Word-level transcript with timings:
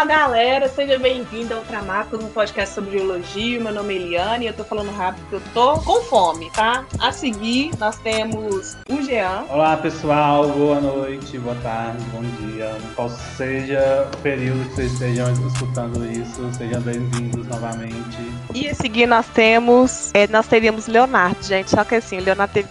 Olá, 0.00 0.06
galera, 0.06 0.66
seja 0.66 0.98
bem-vindo 0.98 1.52
ao 1.52 1.60
Ultramarcos, 1.60 2.24
um 2.24 2.28
podcast 2.30 2.74
sobre 2.74 2.92
geologia. 2.92 3.60
Meu 3.60 3.70
nome 3.70 3.92
é 3.92 3.96
Eliane 3.98 4.44
e 4.46 4.48
eu 4.48 4.54
tô 4.54 4.64
falando 4.64 4.90
rápido 4.92 5.20
porque 5.28 5.34
eu 5.36 5.52
tô 5.52 5.78
com 5.80 6.00
fome, 6.04 6.50
tá? 6.52 6.86
A 6.98 7.12
seguir, 7.12 7.70
nós 7.78 7.98
temos 7.98 8.78
o 8.88 9.02
Jean. 9.02 9.44
Olá, 9.50 9.76
pessoal, 9.76 10.48
boa 10.48 10.80
noite, 10.80 11.38
boa 11.38 11.54
tarde, 11.56 12.02
bom 12.14 12.22
dia. 12.22 12.74
Qual 12.96 13.10
seja 13.10 14.08
o 14.10 14.16
período 14.22 14.66
que 14.70 14.76
vocês 14.76 14.92
estejam 14.94 15.30
escutando 15.46 16.10
isso, 16.10 16.50
sejam 16.54 16.80
bem-vindos 16.80 17.46
novamente. 17.46 18.16
E 18.54 18.70
a 18.70 18.74
seguir, 18.74 19.06
nós 19.06 19.26
temos. 19.28 20.12
É, 20.14 20.26
nós 20.28 20.46
teríamos 20.46 20.86
Leonardo, 20.86 21.42
gente, 21.42 21.68
só 21.68 21.84
que 21.84 21.96
assim, 21.96 22.16
o 22.16 22.24
Leonardo 22.24 22.54
teve 22.54 22.70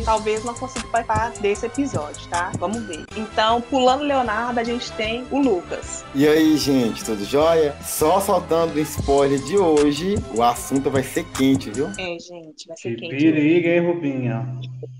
e 0.00 0.02
ele 0.02 0.04
talvez 0.04 0.44
não 0.44 0.54
consiga 0.54 0.86
participar 0.88 1.30
desse 1.40 1.66
episódio, 1.66 2.26
tá? 2.28 2.50
Vamos 2.58 2.82
ver. 2.84 3.04
Então, 3.16 3.60
pulando 3.60 4.02
Leonardo, 4.02 4.58
a 4.58 4.64
gente 4.64 4.90
tem 4.92 5.24
o 5.30 5.38
Lucas. 5.38 6.04
E 6.14 6.26
aí, 6.26 6.56
gente, 6.56 7.04
tudo 7.04 7.24
jóia? 7.24 7.74
Só 7.82 8.20
soltando 8.20 8.74
o 8.74 8.78
spoiler 8.80 9.38
de 9.40 9.56
hoje, 9.58 10.16
o 10.34 10.42
assunto 10.42 10.90
vai 10.90 11.02
ser 11.02 11.24
quente, 11.24 11.70
viu? 11.70 11.88
É, 11.98 12.18
gente, 12.18 12.66
vai 12.66 12.76
ser 12.76 12.94
Que 12.94 12.96
quente. 12.96 13.10
periga, 13.10 13.68
hein, 13.68 13.86
Rubinha? 13.86 14.46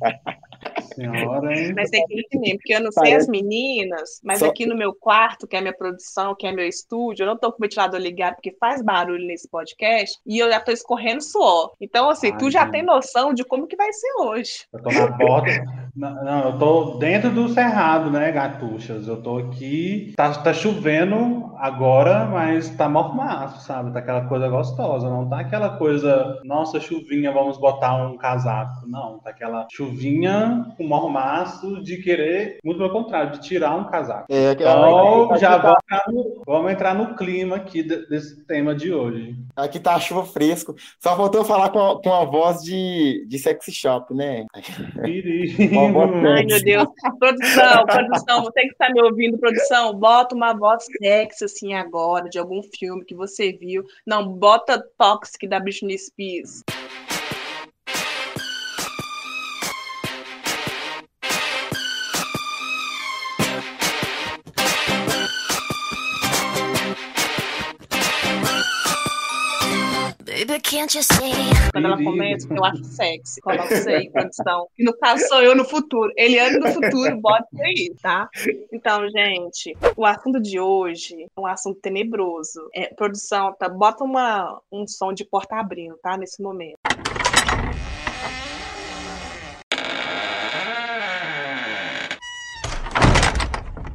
Senhora, 0.80 1.52
hein? 1.58 1.74
Vai 1.74 1.86
ser 1.86 2.02
quente 2.06 2.38
mesmo, 2.38 2.58
porque 2.58 2.74
eu 2.74 2.80
não 2.80 2.92
sei 2.92 3.02
Parece- 3.02 3.16
as 3.16 3.28
meninas, 3.28 4.20
mas 4.24 4.38
Só- 4.40 4.46
aqui 4.48 4.66
no 4.66 4.76
meu 4.76 4.94
quarto, 4.94 5.46
que 5.46 5.56
é 5.56 5.58
a 5.58 5.62
minha 5.62 5.76
produção, 5.76 6.34
que 6.38 6.46
é 6.46 6.52
meu 6.52 6.66
estúdio, 6.66 7.22
eu 7.24 7.26
não 7.26 7.36
tô 7.36 7.50
com 7.50 7.58
o 7.58 7.60
ventilador 7.62 7.98
ligado 8.00 8.34
porque 8.36 8.56
faz 8.58 8.82
barulho 8.82 9.26
nesse 9.26 9.48
podcast 9.48 10.18
e 10.26 10.38
eu 10.38 10.48
já 10.50 10.60
tô 10.60 10.70
escorrendo 10.72 11.22
suor. 11.22 11.72
Então, 11.80 12.08
assim, 12.10 12.30
Ai, 12.32 12.38
tu 12.38 12.50
já 12.50 12.62
gente. 12.62 12.72
tem 12.72 12.82
noção 12.82 13.32
de 13.34 13.44
como 13.44 13.66
que 13.66 13.76
vai 13.76 13.92
ser 13.92 14.12
hoje. 14.20 14.50
Eu 14.72 14.82
tô 14.82 14.90
na 14.90 15.16
porta. 15.16 15.50
Não, 15.94 16.24
não, 16.24 16.44
eu 16.50 16.58
tô 16.58 16.84
dentro 16.98 17.30
do 17.30 17.48
cerrado, 17.48 18.10
né, 18.10 18.30
gatuchas? 18.32 19.06
Eu 19.08 19.20
tô 19.22 19.38
aqui. 19.38 20.12
Tá, 20.16 20.32
tá 20.34 20.52
chovendo 20.52 21.52
agora, 21.58 22.26
mas 22.26 22.70
tá 22.76 22.88
mormaço, 22.88 23.66
sabe? 23.66 23.92
Tá 23.92 23.98
aquela 23.98 24.26
coisa 24.26 24.48
gostosa. 24.48 25.08
Não 25.10 25.28
tá 25.28 25.40
aquela 25.40 25.76
coisa, 25.76 26.40
nossa, 26.44 26.80
chuvinha, 26.80 27.32
vamos 27.32 27.58
botar 27.58 27.94
um 28.06 28.16
casaco. 28.16 28.86
Não, 28.86 29.18
tá 29.18 29.30
aquela 29.30 29.66
chuvinha 29.70 30.64
com 30.76 30.84
mormaço 30.84 31.82
de 31.82 31.98
querer, 31.98 32.58
muito 32.64 32.78
pelo 32.78 32.90
contrário, 32.90 33.32
de 33.32 33.40
tirar 33.40 33.76
um 33.76 33.84
casaco. 33.90 34.26
É, 34.30 34.52
Então, 34.52 35.30
aqui, 35.30 35.40
já 35.40 35.58
tá, 35.58 35.62
vamos 35.62 35.78
entrar, 35.82 36.04
no, 36.12 36.42
vamos 36.46 36.72
entrar 36.72 36.94
no 36.94 37.14
clima 37.16 37.56
aqui 37.56 37.82
de- 37.82 38.06
desse 38.06 38.44
tema 38.44 38.74
de 38.74 38.92
hoje. 38.92 39.36
aqui 39.56 39.78
tá 39.80 39.94
a 39.94 40.00
chuva 40.00 40.24
fresco. 40.24 40.74
Só 40.98 41.16
faltou 41.16 41.44
falar 41.44 41.70
com 41.70 41.78
a, 41.78 42.02
com 42.02 42.12
a 42.12 42.24
voz 42.24 42.62
de, 42.62 43.24
de 43.28 43.38
sexy 43.38 43.72
shop, 43.72 44.12
né? 44.14 44.44
Ai, 44.54 46.44
meu 46.46 46.62
Deus. 46.62 46.88
Produção, 47.18 47.84
produção, 47.86 48.42
você 48.44 48.60
que 48.62 48.68
está 48.72 48.90
me 48.90 49.00
ouvindo, 49.02 49.38
produção, 49.38 49.94
bota 49.94 50.34
uma 50.34 50.52
voz 50.52 50.84
sexy 51.00 51.44
assim 51.44 51.74
agora, 51.74 52.28
de 52.28 52.38
algum 52.38 52.62
filme 52.62 53.04
que 53.04 53.14
você 53.14 53.52
viu. 53.52 53.84
Não, 54.06 54.26
bota 54.26 54.82
Toxic 54.98 55.46
da 55.48 55.60
Britney 55.60 55.98
Spears. 55.98 56.62
Quando 71.72 71.84
ela 71.86 71.96
começa, 71.96 72.46
eu 72.48 72.64
acho 72.64 72.84
sexy. 72.84 73.40
Coloca 73.40 73.74
isso 73.74 73.88
aí, 73.88 74.08
produção. 74.08 74.68
E 74.78 74.84
no 74.84 74.96
caso 74.96 75.26
sou 75.26 75.42
eu 75.42 75.56
no 75.56 75.64
futuro. 75.64 76.12
Eliane 76.16 76.58
no 76.58 76.68
futuro, 76.68 77.20
bota 77.20 77.44
isso 77.52 77.62
aí, 77.62 77.92
tá? 78.00 78.28
Então, 78.72 79.08
gente, 79.10 79.76
o 79.96 80.06
assunto 80.06 80.40
de 80.40 80.60
hoje 80.60 81.24
é 81.24 81.40
um 81.40 81.46
assunto 81.46 81.80
tenebroso. 81.80 82.60
É, 82.72 82.94
produção, 82.94 83.52
tá? 83.58 83.68
Bota 83.68 84.04
uma, 84.04 84.60
um 84.70 84.86
som 84.86 85.12
de 85.12 85.24
porta 85.24 85.56
abrindo, 85.56 85.96
tá? 86.00 86.16
Nesse 86.16 86.40
momento. 86.40 86.78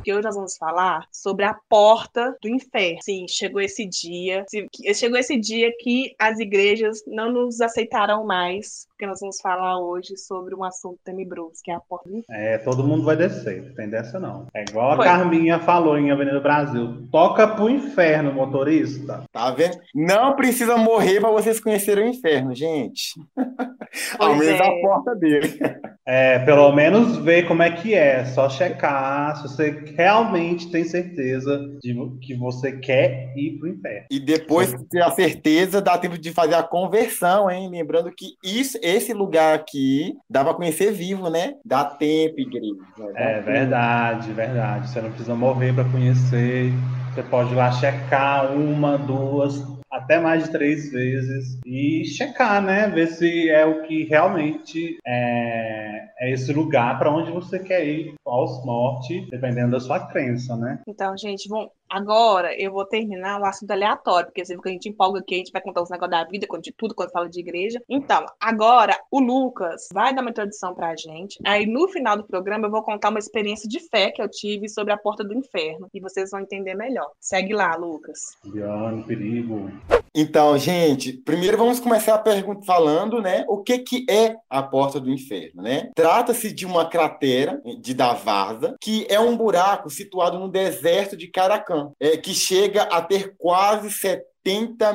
Que 0.05 0.13
hoje 0.13 0.23
nós 0.23 0.35
vamos 0.35 0.55
falar 0.55 1.07
sobre 1.11 1.45
a 1.45 1.55
porta 1.67 2.37
do 2.39 2.47
inferno. 2.47 3.01
Sim, 3.01 3.25
chegou 3.27 3.59
esse 3.59 3.87
dia. 3.87 4.45
Chegou 4.93 5.17
esse 5.17 5.35
dia 5.35 5.73
que 5.79 6.15
as 6.19 6.39
igrejas 6.39 7.03
não 7.07 7.31
nos 7.31 7.59
aceitarão 7.59 8.23
mais, 8.23 8.87
porque 8.95 9.05
nós 9.05 9.19
vamos 9.19 9.41
falar 9.41 9.77
hoje 9.77 10.15
sobre 10.15 10.55
um 10.55 10.63
assunto 10.63 10.97
tenebroso, 11.03 11.55
que 11.61 11.69
é 11.69 11.75
a 11.75 11.81
porta 11.81 12.09
do 12.09 12.17
inferno. 12.17 12.41
É, 12.41 12.57
todo 12.57 12.83
mundo 12.83 13.03
vai 13.03 13.17
descer, 13.17 13.61
não 13.61 13.75
tem 13.75 13.89
dessa 13.89 14.17
não. 14.19 14.47
É 14.55 14.63
igual 14.63 14.91
a 14.91 14.95
Foi. 14.95 15.05
Carminha 15.05 15.59
falou 15.59 15.97
em 15.97 16.11
Avenida 16.11 16.39
Brasil. 16.39 17.05
Toca 17.11 17.45
pro 17.45 17.69
inferno, 17.69 18.31
motorista. 18.31 19.23
Tá 19.33 19.51
vendo? 19.51 19.77
Não 19.93 20.33
precisa 20.35 20.77
morrer 20.77 21.19
pra 21.19 21.29
vocês 21.29 21.59
conhecerem 21.59 22.05
o 22.05 22.07
inferno, 22.07 22.55
gente. 22.55 23.19
Ao 24.17 24.35
menos 24.35 24.59
é. 24.59 24.65
a 24.65 24.81
porta 24.81 25.15
dele. 25.15 25.59
É, 26.05 26.39
pelo 26.39 26.71
menos 26.71 27.17
ver 27.17 27.47
como 27.47 27.63
é 27.63 27.71
que 27.71 27.93
é. 27.93 28.25
Só 28.25 28.49
checar 28.49 29.35
se 29.37 29.43
você 29.43 29.71
realmente 29.97 30.69
tem 30.69 30.83
certeza 30.83 31.59
de 31.81 31.95
que 32.21 32.35
você 32.35 32.73
quer 32.73 33.33
ir 33.35 33.57
pro 33.57 33.69
inferno. 33.69 34.05
E 34.11 34.19
depois 34.19 34.71
de 34.71 34.85
ter 34.85 35.01
a 35.01 35.11
certeza, 35.11 35.81
dá 35.81 35.97
tempo 35.97 36.17
de 36.17 36.31
fazer 36.31 36.55
a 36.55 36.63
conversão, 36.63 37.49
hein? 37.49 37.69
Lembrando 37.69 38.11
que 38.11 38.35
isso, 38.43 38.77
esse 38.85 39.13
lugar 39.13 39.55
aqui 39.55 40.13
dá 40.29 40.43
pra 40.43 40.53
conhecer 40.53 40.91
vivo, 40.91 41.29
né? 41.29 41.55
Dá 41.65 41.83
tempo, 41.85 42.39
igreja. 42.39 42.75
Dá 42.97 43.05
É 43.19 43.33
tempo. 43.35 43.45
verdade, 43.45 44.31
verdade. 44.33 44.89
Você 44.89 45.01
não 45.01 45.09
precisa 45.09 45.35
morrer 45.35 45.73
para 45.73 45.83
conhecer. 45.85 46.71
Você 47.13 47.23
pode 47.23 47.51
ir 47.53 47.55
lá 47.55 47.71
checar 47.71 48.51
uma, 48.53 48.97
duas, 48.97 49.63
até 49.89 50.19
mais 50.19 50.43
de 50.43 50.51
três 50.51 50.91
vezes 50.91 51.57
e 51.65 52.03
checar, 52.05 52.61
né? 52.61 52.87
Ver 52.89 53.07
se 53.07 53.49
é 53.49 53.65
o 53.65 53.83
que 53.83 54.03
realmente 54.03 54.97
é, 55.07 56.01
é 56.19 56.31
esse 56.31 56.51
lugar 56.51 56.99
para 56.99 57.09
onde 57.09 57.31
você 57.31 57.57
quer 57.59 57.85
ir 57.87 58.13
pós-morte, 58.23 59.25
dependendo 59.31 59.71
da 59.71 59.79
sua 59.79 59.99
crença, 60.07 60.55
né? 60.57 60.79
Então, 60.87 61.17
gente, 61.17 61.47
bom, 61.47 61.69
agora 61.89 62.53
eu 62.59 62.71
vou 62.71 62.85
terminar 62.85 63.39
o 63.39 63.45
assunto 63.45 63.71
aleatório, 63.71 64.27
porque 64.27 64.43
você 64.43 64.53
viu 64.53 64.61
que 64.61 64.69
a 64.69 64.71
gente 64.71 64.89
empolga 64.89 65.19
aqui, 65.19 65.35
a 65.35 65.37
gente 65.37 65.51
vai 65.51 65.61
contar 65.61 65.81
os 65.81 65.89
negócios 65.89 66.11
da 66.11 66.23
vida, 66.23 66.47
de 66.61 66.71
tudo, 66.71 66.95
quando 66.95 67.11
fala 67.11 67.29
de 67.29 67.39
igreja. 67.39 67.81
Então, 67.89 68.25
agora 68.39 68.97
o 69.11 69.19
Lucas 69.19 69.87
vai 69.93 70.13
dar 70.13 70.21
uma 70.21 70.29
introdução 70.29 70.73
pra 70.73 70.95
gente. 70.95 71.39
Aí, 71.45 71.65
no 71.65 71.87
final 71.87 72.17
do 72.17 72.23
programa, 72.23 72.67
eu 72.67 72.71
vou 72.71 72.83
contar 72.83 73.09
uma 73.09 73.19
experiência 73.19 73.67
de 73.67 73.79
fé 73.79 74.11
que 74.11 74.21
eu 74.21 74.29
tive 74.29 74.69
sobre 74.69 74.93
a 74.93 74.97
porta 74.97 75.23
do 75.23 75.33
inferno. 75.33 75.87
E 75.93 75.99
vocês 75.99 76.31
vão 76.31 76.39
entender 76.39 76.75
melhor. 76.75 77.09
Segue 77.19 77.53
lá, 77.53 77.75
Lucas. 77.75 78.19
Biano, 78.45 79.03
perigo. 79.03 79.71
Então, 80.17 80.57
gente, 80.57 81.11
primeiro 81.11 81.57
vamos 81.57 81.77
começar 81.77 82.15
a 82.15 82.19
pergunta 82.19 82.65
falando, 82.65 83.21
né, 83.21 83.43
o 83.49 83.61
que 83.61 83.79
que 83.79 84.05
é 84.09 84.37
a 84.49 84.63
porta 84.63 84.97
do 84.97 85.09
inferno, 85.09 85.61
né? 85.61 85.91
Trata-se 85.93 86.53
de 86.53 86.65
uma 86.65 86.87
cratera 86.87 87.61
de 87.81 87.93
Davasa, 87.93 88.77
que 88.79 89.05
é 89.09 89.19
um 89.19 89.35
buraco 89.35 89.89
situado 89.89 90.39
no 90.39 90.47
deserto 90.47 91.17
de 91.17 91.27
Caracan, 91.27 91.74
é, 91.99 92.17
que 92.17 92.33
chega 92.33 92.83
a 92.83 93.01
ter 93.01 93.35
quase 93.37 93.91
70 93.91 94.34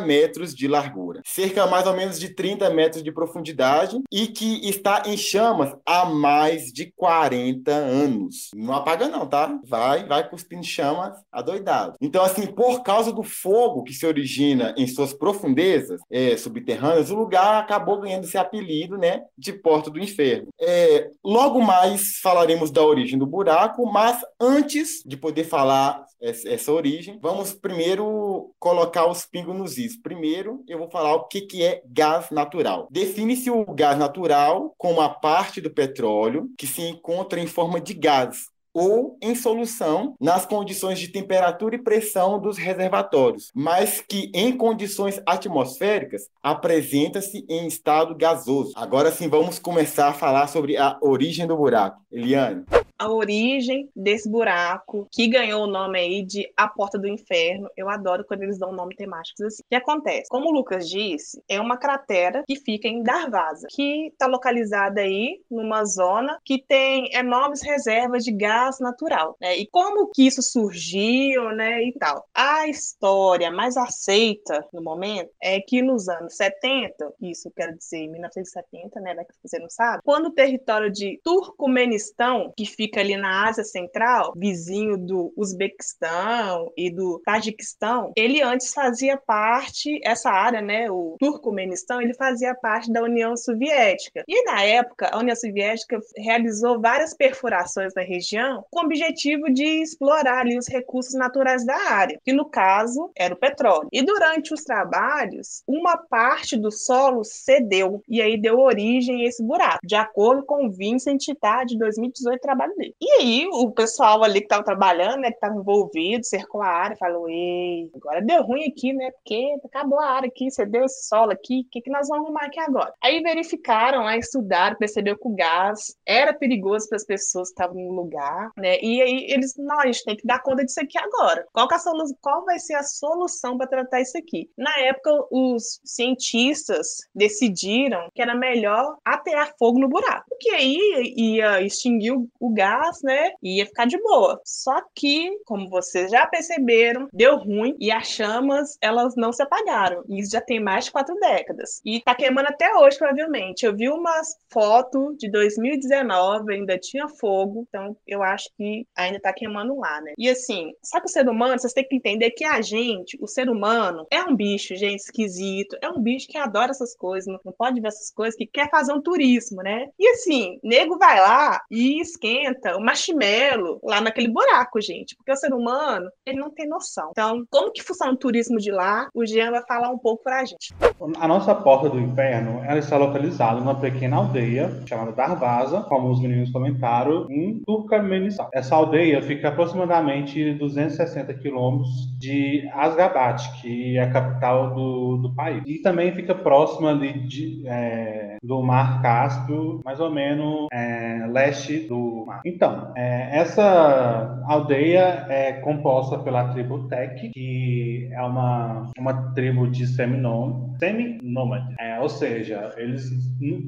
metros 0.05 0.55
de 0.55 0.69
largura, 0.69 1.21
cerca 1.25 1.66
mais 1.66 1.87
ou 1.87 1.94
menos 1.94 2.19
de 2.19 2.34
30 2.34 2.71
metros 2.71 3.03
de 3.03 3.11
profundidade 3.11 3.99
e 4.11 4.28
que 4.28 4.69
está 4.69 5.03
em 5.06 5.16
chamas 5.16 5.75
há 5.84 6.05
mais 6.05 6.72
de 6.72 6.93
40 6.97 7.71
anos. 7.71 8.50
Não 8.55 8.75
apaga 8.75 9.09
não, 9.09 9.27
tá? 9.27 9.59
Vai, 9.65 10.06
vai 10.06 10.28
cuspindo 10.28 10.65
chamas 10.65 11.19
adoidado. 11.33 11.94
Então, 12.00 12.22
assim, 12.22 12.47
por 12.47 12.83
causa 12.83 13.12
do 13.12 13.22
fogo 13.22 13.83
que 13.83 13.93
se 13.93 14.06
origina 14.06 14.75
em 14.77 14.87
suas 14.87 15.12
profundezas 15.12 16.00
é, 16.10 16.37
subterrâneas, 16.37 17.10
o 17.10 17.16
lugar 17.16 17.60
acabou 17.60 18.00
ganhando 18.00 18.25
esse 18.25 18.39
apelido, 18.39 18.97
né, 18.97 19.22
de 19.36 19.53
Porta 19.53 19.91
do 19.91 19.98
Inferno. 19.98 20.48
É, 20.60 21.10
logo 21.24 21.60
mais 21.60 22.19
falaremos 22.22 22.71
da 22.71 22.83
origem 22.83 23.19
do 23.19 23.27
buraco, 23.27 23.91
mas 23.91 24.21
antes 24.41 25.03
de 25.04 25.16
poder 25.16 25.45
falar 25.45 26.04
essa, 26.21 26.48
essa 26.48 26.72
origem, 26.72 27.19
vamos 27.21 27.53
primeiro 27.53 28.53
colocar 28.59 29.07
os 29.07 29.24
pingos 29.41 29.57
nos 29.57 29.78
is. 29.78 29.97
Primeiro, 29.97 30.63
eu 30.69 30.78
vou 30.78 30.91
falar 30.91 31.15
o 31.15 31.25
que, 31.25 31.41
que 31.42 31.63
é 31.63 31.83
gás 31.87 32.31
natural. 32.31 32.89
Define-se 32.91 33.51
o 33.51 33.65
gás 33.72 33.98
natural 33.98 34.75
como 34.77 35.01
a 35.01 35.09
parte 35.09 35.60
do 35.60 35.71
petróleo 35.71 36.48
que 36.59 36.66
se 36.66 36.83
encontra 36.83 37.41
em 37.41 37.47
forma 37.47 37.81
de 37.81 37.95
gás 37.95 38.51
ou 38.72 39.19
em 39.21 39.34
solução 39.34 40.15
nas 40.21 40.47
condições 40.47 40.98
de 41.01 41.09
temperatura 41.09 41.75
e 41.75 41.83
pressão 41.83 42.41
dos 42.41 42.57
reservatórios, 42.57 43.51
mas 43.53 44.01
que 44.01 44.31
em 44.33 44.57
condições 44.57 45.21
atmosféricas 45.27 46.22
apresenta-se 46.41 47.45
em 47.48 47.66
estado 47.66 48.15
gasoso. 48.15 48.72
Agora 48.77 49.10
sim, 49.10 49.28
vamos 49.28 49.59
começar 49.59 50.09
a 50.09 50.15
falar 50.15 50.47
sobre 50.47 50.77
a 50.77 50.97
origem 51.03 51.48
do 51.48 51.57
buraco. 51.57 52.01
Eliane. 52.13 52.65
A 53.00 53.08
origem 53.08 53.88
desse 53.97 54.28
buraco 54.28 55.08
que 55.10 55.26
ganhou 55.26 55.64
o 55.64 55.66
nome 55.66 55.98
aí 55.98 56.22
de 56.22 56.52
A 56.54 56.68
Porta 56.68 56.98
do 56.98 57.08
Inferno. 57.08 57.70
Eu 57.74 57.88
adoro 57.88 58.26
quando 58.26 58.42
eles 58.42 58.58
dão 58.58 58.72
nome 58.72 58.94
temáticos 58.94 59.41
assim. 59.41 59.62
O 59.62 59.68
que 59.70 59.74
acontece? 59.74 60.28
Como 60.28 60.50
o 60.50 60.52
Lucas 60.52 60.86
disse, 60.86 61.42
é 61.48 61.58
uma 61.58 61.78
cratera 61.78 62.44
que 62.47 62.56
fica 62.56 62.86
em 62.86 63.02
Darvaza, 63.02 63.66
que 63.70 64.08
está 64.08 64.26
localizada 64.26 65.00
aí 65.00 65.41
numa 65.50 65.82
zona 65.86 66.38
que 66.44 66.62
tem 66.62 67.10
enormes 67.14 67.62
reservas 67.62 68.22
de 68.22 68.32
gás 68.32 68.78
natural. 68.80 69.34
Né? 69.41 69.56
E 69.56 69.66
como 69.66 70.10
que 70.10 70.26
isso 70.26 70.42
surgiu, 70.42 71.52
né, 71.52 71.82
e 71.82 71.92
tal. 71.94 72.28
A 72.34 72.68
história 72.68 73.50
mais 73.50 73.78
aceita 73.78 74.62
no 74.74 74.82
momento 74.82 75.30
é 75.42 75.58
que 75.58 75.80
nos 75.80 76.06
anos 76.06 76.36
70, 76.36 77.14
isso 77.22 77.50
quero 77.56 77.74
dizer 77.78 78.06
1970, 78.08 79.00
né, 79.00 79.14
que 79.24 79.34
você 79.42 79.58
não 79.58 79.70
sabe, 79.70 80.02
quando 80.04 80.26
o 80.26 80.32
território 80.32 80.92
de 80.92 81.18
Turcomenistão, 81.24 82.52
que 82.54 82.66
fica 82.66 82.90
ali 82.98 83.16
na 83.16 83.48
Ásia 83.48 83.65
Central, 83.65 84.33
vizinho 84.37 84.97
do 84.97 85.33
Uzbequistão 85.37 86.72
e 86.77 86.91
do 86.91 87.21
Tajiquistão, 87.25 88.13
ele 88.16 88.42
antes 88.42 88.72
fazia 88.72 89.16
parte, 89.16 90.01
essa 90.04 90.31
área, 90.31 90.60
né, 90.60 90.91
o 90.91 91.16
Turcomenistão, 91.19 92.01
ele 92.01 92.15
fazia 92.15 92.54
parte 92.54 92.92
da 92.92 93.03
União 93.03 93.37
Soviética. 93.37 94.25
E 94.27 94.45
na 94.45 94.63
época, 94.63 95.09
a 95.13 95.19
União 95.19 95.37
Soviética 95.37 95.98
realizou 96.16 96.81
várias 96.81 97.15
perfurações 97.15 97.92
na 97.95 98.03
região 98.03 98.65
com 98.71 98.81
o 98.81 98.84
objetivo 98.84 99.53
de 99.53 99.83
explorar 99.83 100.41
ali 100.41 100.59
os 100.59 100.69
recursos 100.69 101.15
naturais 101.15 101.65
da 101.65 101.77
área, 101.77 102.19
que 102.25 102.33
no 102.33 102.48
caso 102.48 103.10
era 103.16 103.34
o 103.34 103.39
petróleo. 103.39 103.89
E 103.93 104.03
durante 104.03 104.53
os 104.54 104.63
trabalhos, 104.63 105.63
uma 105.66 105.97
parte 105.97 106.57
do 106.57 106.71
solo 106.71 107.22
cedeu 107.25 108.03
e 108.09 108.21
aí 108.21 108.41
deu 108.41 108.59
origem 108.59 109.25
a 109.25 109.28
esse 109.28 109.43
buraco, 109.43 109.81
de 109.84 109.95
acordo 109.95 110.45
com 110.45 110.66
o 110.66 110.71
Vincent 110.71 111.21
Tá, 111.41 111.65
de 111.65 111.78
2018, 111.78 112.41
trabalho 112.41 112.75
E 113.00 113.10
aí 113.21 113.48
o 113.53 113.71
pessoal 113.71 114.22
ali 114.22 114.41
que 114.41 114.47
estava 114.47 114.65
trabalhando, 114.65 115.21
né, 115.21 115.28
que 115.30 115.36
estava 115.36 115.56
envolvido, 115.56 116.24
cercou 116.24 116.62
a 116.62 116.68
área, 116.68 116.97
falou: 116.97 117.28
Ei, 117.28 117.91
agora 117.94 118.22
deu 118.22 118.42
ruim 118.42 118.65
aqui, 118.65 118.92
né? 118.92 119.10
Porque 119.10 119.56
acabou 119.65 119.98
a 119.98 120.06
área 120.06 120.28
aqui, 120.28 120.50
cedeu 120.50 120.84
esse 120.84 121.06
solo 121.06 121.32
aqui, 121.32 121.60
o 121.66 121.71
que, 121.71 121.80
que 121.80 121.91
nós 121.91 122.09
vamos 122.09 122.27
arrumar 122.27 122.47
aqui 122.47 122.60
agora? 122.60 122.92
Aí 123.03 123.21
verificaram, 123.22 124.06
aí 124.06 124.18
estudaram, 124.18 124.77
perceberam 124.77 125.18
que 125.18 125.28
o 125.28 125.34
gás 125.34 125.97
era 126.06 126.32
perigoso 126.32 126.88
para 126.88 126.97
as 126.97 127.04
pessoas 127.04 127.48
que 127.48 127.53
estavam 127.53 127.80
no 127.80 127.92
lugar, 127.92 128.50
né? 128.56 128.78
E 128.80 129.00
aí 129.03 129.26
eles, 129.28 129.54
não, 129.56 129.80
a 129.80 129.86
gente 129.86 130.04
tem 130.04 130.16
que 130.16 130.26
dar 130.26 130.42
conta 130.42 130.65
disso 130.65 130.80
aqui 130.80 130.98
agora. 130.98 131.47
Qual, 131.53 131.68
é 131.71 131.78
solu... 131.78 132.04
Qual 132.21 132.44
vai 132.44 132.59
ser 132.59 132.74
a 132.74 132.83
solução 132.83 133.56
para 133.56 133.66
tratar 133.66 134.00
isso 134.00 134.16
aqui? 134.16 134.50
Na 134.56 134.76
época, 134.80 135.10
os 135.30 135.80
cientistas 135.84 136.98
decidiram 137.15 138.09
que 138.15 138.22
era 138.22 138.34
melhor 138.34 138.97
atear 139.04 139.54
fogo 139.59 139.78
no 139.78 139.88
buraco, 139.88 140.24
porque 140.28 140.50
aí 140.50 141.15
ia 141.16 141.62
extinguir 141.62 142.12
o 142.12 142.50
gás, 142.53 142.70
né? 143.03 143.33
E 143.43 143.59
ia 143.59 143.67
ficar 143.67 143.87
de 143.87 144.01
boa. 144.01 144.41
Só 144.45 144.81
que, 144.95 145.31
como 145.45 145.69
vocês 145.69 146.11
já 146.11 146.27
perceberam, 146.27 147.09
deu 147.13 147.37
ruim 147.37 147.77
e 147.78 147.91
as 147.91 148.07
chamas 148.09 148.77
elas 148.81 149.15
não 149.17 149.33
se 149.33 149.43
apagaram. 149.43 150.03
E 150.09 150.21
isso 150.21 150.33
já 150.33 150.41
tem 150.41 150.61
mais 150.61 150.87
de 150.87 150.93
quatro 150.93 151.15
décadas. 151.17 151.81
E 151.84 152.01
tá 152.01 152.15
queimando 152.15 152.49
até 152.49 152.75
hoje, 152.75 152.99
provavelmente. 152.99 153.65
Eu 153.65 153.75
vi 153.75 153.89
uma 153.89 154.21
foto 154.53 155.15
de 155.17 155.31
2019, 155.31 156.55
ainda 156.55 156.78
tinha 156.78 157.09
fogo, 157.09 157.67
então 157.69 157.97
eu 158.07 158.22
acho 158.22 158.49
que 158.57 158.87
ainda 158.97 159.21
tá 159.21 159.33
queimando 159.33 159.77
lá, 159.78 160.01
né? 160.01 160.13
E 160.19 160.28
assim, 160.28 160.72
sabe 160.83 161.07
o 161.07 161.09
ser 161.09 161.28
humano, 161.28 161.59
vocês 161.59 161.72
têm 161.72 161.87
que 161.87 161.97
entender 161.97 162.31
que 162.31 162.45
a 162.45 162.61
gente, 162.61 163.19
o 163.21 163.27
ser 163.27 163.49
humano, 163.49 164.07
é 164.11 164.22
um 164.22 164.34
bicho, 164.34 164.75
gente, 164.77 165.01
esquisito. 165.01 165.77
É 165.83 165.89
um 165.89 166.01
bicho 166.01 166.28
que 166.28 166.39
adora 166.39 166.71
essas 166.71 166.97
coisas, 166.97 167.27
não 167.45 167.53
pode 167.53 167.81
ver 167.81 167.89
essas 167.89 168.11
coisas, 168.11 168.37
que 168.37 168.47
quer 168.47 168.71
fazer 168.71 168.93
um 168.93 169.03
turismo, 169.03 169.63
né? 169.63 169.87
E 169.99 170.09
assim, 170.09 170.59
nego 170.63 170.99
vai 170.99 171.21
lá 171.21 171.61
e 171.71 172.01
esquenta 172.01 172.59
o 172.77 172.80
marshmallow 172.80 173.80
lá 173.83 174.01
naquele 174.01 174.28
buraco, 174.28 174.80
gente. 174.80 175.16
Porque 175.16 175.33
o 175.33 175.36
ser 175.36 175.53
humano, 175.53 176.10
ele 176.27 176.39
não 176.39 176.51
tem 176.51 176.68
noção. 176.68 177.09
Então, 177.10 177.45
como 177.51 177.72
que 177.72 177.83
funciona 177.83 178.12
o 178.12 178.16
turismo 178.16 178.59
de 178.59 178.71
lá? 178.71 179.09
O 179.15 179.27
Jean 179.27 179.51
vai 179.51 179.62
falar 179.66 179.91
um 179.91 179.98
pouco 179.98 180.22
pra 180.22 180.45
gente. 180.45 180.74
A 181.18 181.28
nossa 181.28 181.54
porta 181.54 181.89
do 181.89 181.98
inferno, 181.98 182.62
ela 182.65 182.78
está 182.78 182.97
localizada 182.97 183.60
numa 183.60 183.74
pequena 183.74 184.16
aldeia 184.16 184.71
chamada 184.86 185.12
Darvaza, 185.12 185.83
como 185.83 186.10
os 186.10 186.21
meninos 186.21 186.51
comentaram, 186.51 187.27
em 187.30 187.60
Turkmenistão. 187.65 188.48
Essa 188.53 188.74
aldeia 188.74 189.22
fica 189.22 189.48
aproximadamente 189.48 190.54
260 190.54 191.33
quilômetros 191.34 191.91
de 192.18 192.68
Asgabat, 192.74 193.60
que 193.60 193.97
é 193.97 194.03
a 194.03 194.10
capital 194.10 194.74
do, 194.74 195.16
do 195.18 195.34
país. 195.34 195.62
E 195.66 195.80
também 195.80 196.12
fica 196.15 196.34
próxima 196.34 196.91
ali 196.91 197.27
de, 197.27 197.66
é, 197.66 198.36
do 198.42 198.62
Mar 198.62 199.01
Cáspio, 199.03 199.80
mais 199.84 200.01
ou 200.01 200.10
menos 200.10 200.66
é, 200.72 201.27
leste 201.28 201.80
do 201.80 202.24
mar. 202.27 202.40
Então, 202.45 202.92
é, 202.97 203.39
essa 203.39 204.42
aldeia 204.47 205.27
é 205.28 205.53
composta 205.54 206.19
pela 206.19 206.48
tribo 206.53 206.89
Tek, 206.89 207.31
que 207.31 208.09
é 208.13 208.22
uma, 208.22 208.91
uma 208.98 209.33
tribo 209.33 209.69
de 209.69 209.87
seminômade, 209.87 210.70
semi-nômade. 210.80 211.74
É, 211.78 212.00
ou 212.00 212.09
seja, 212.09 212.72
eles 212.77 213.10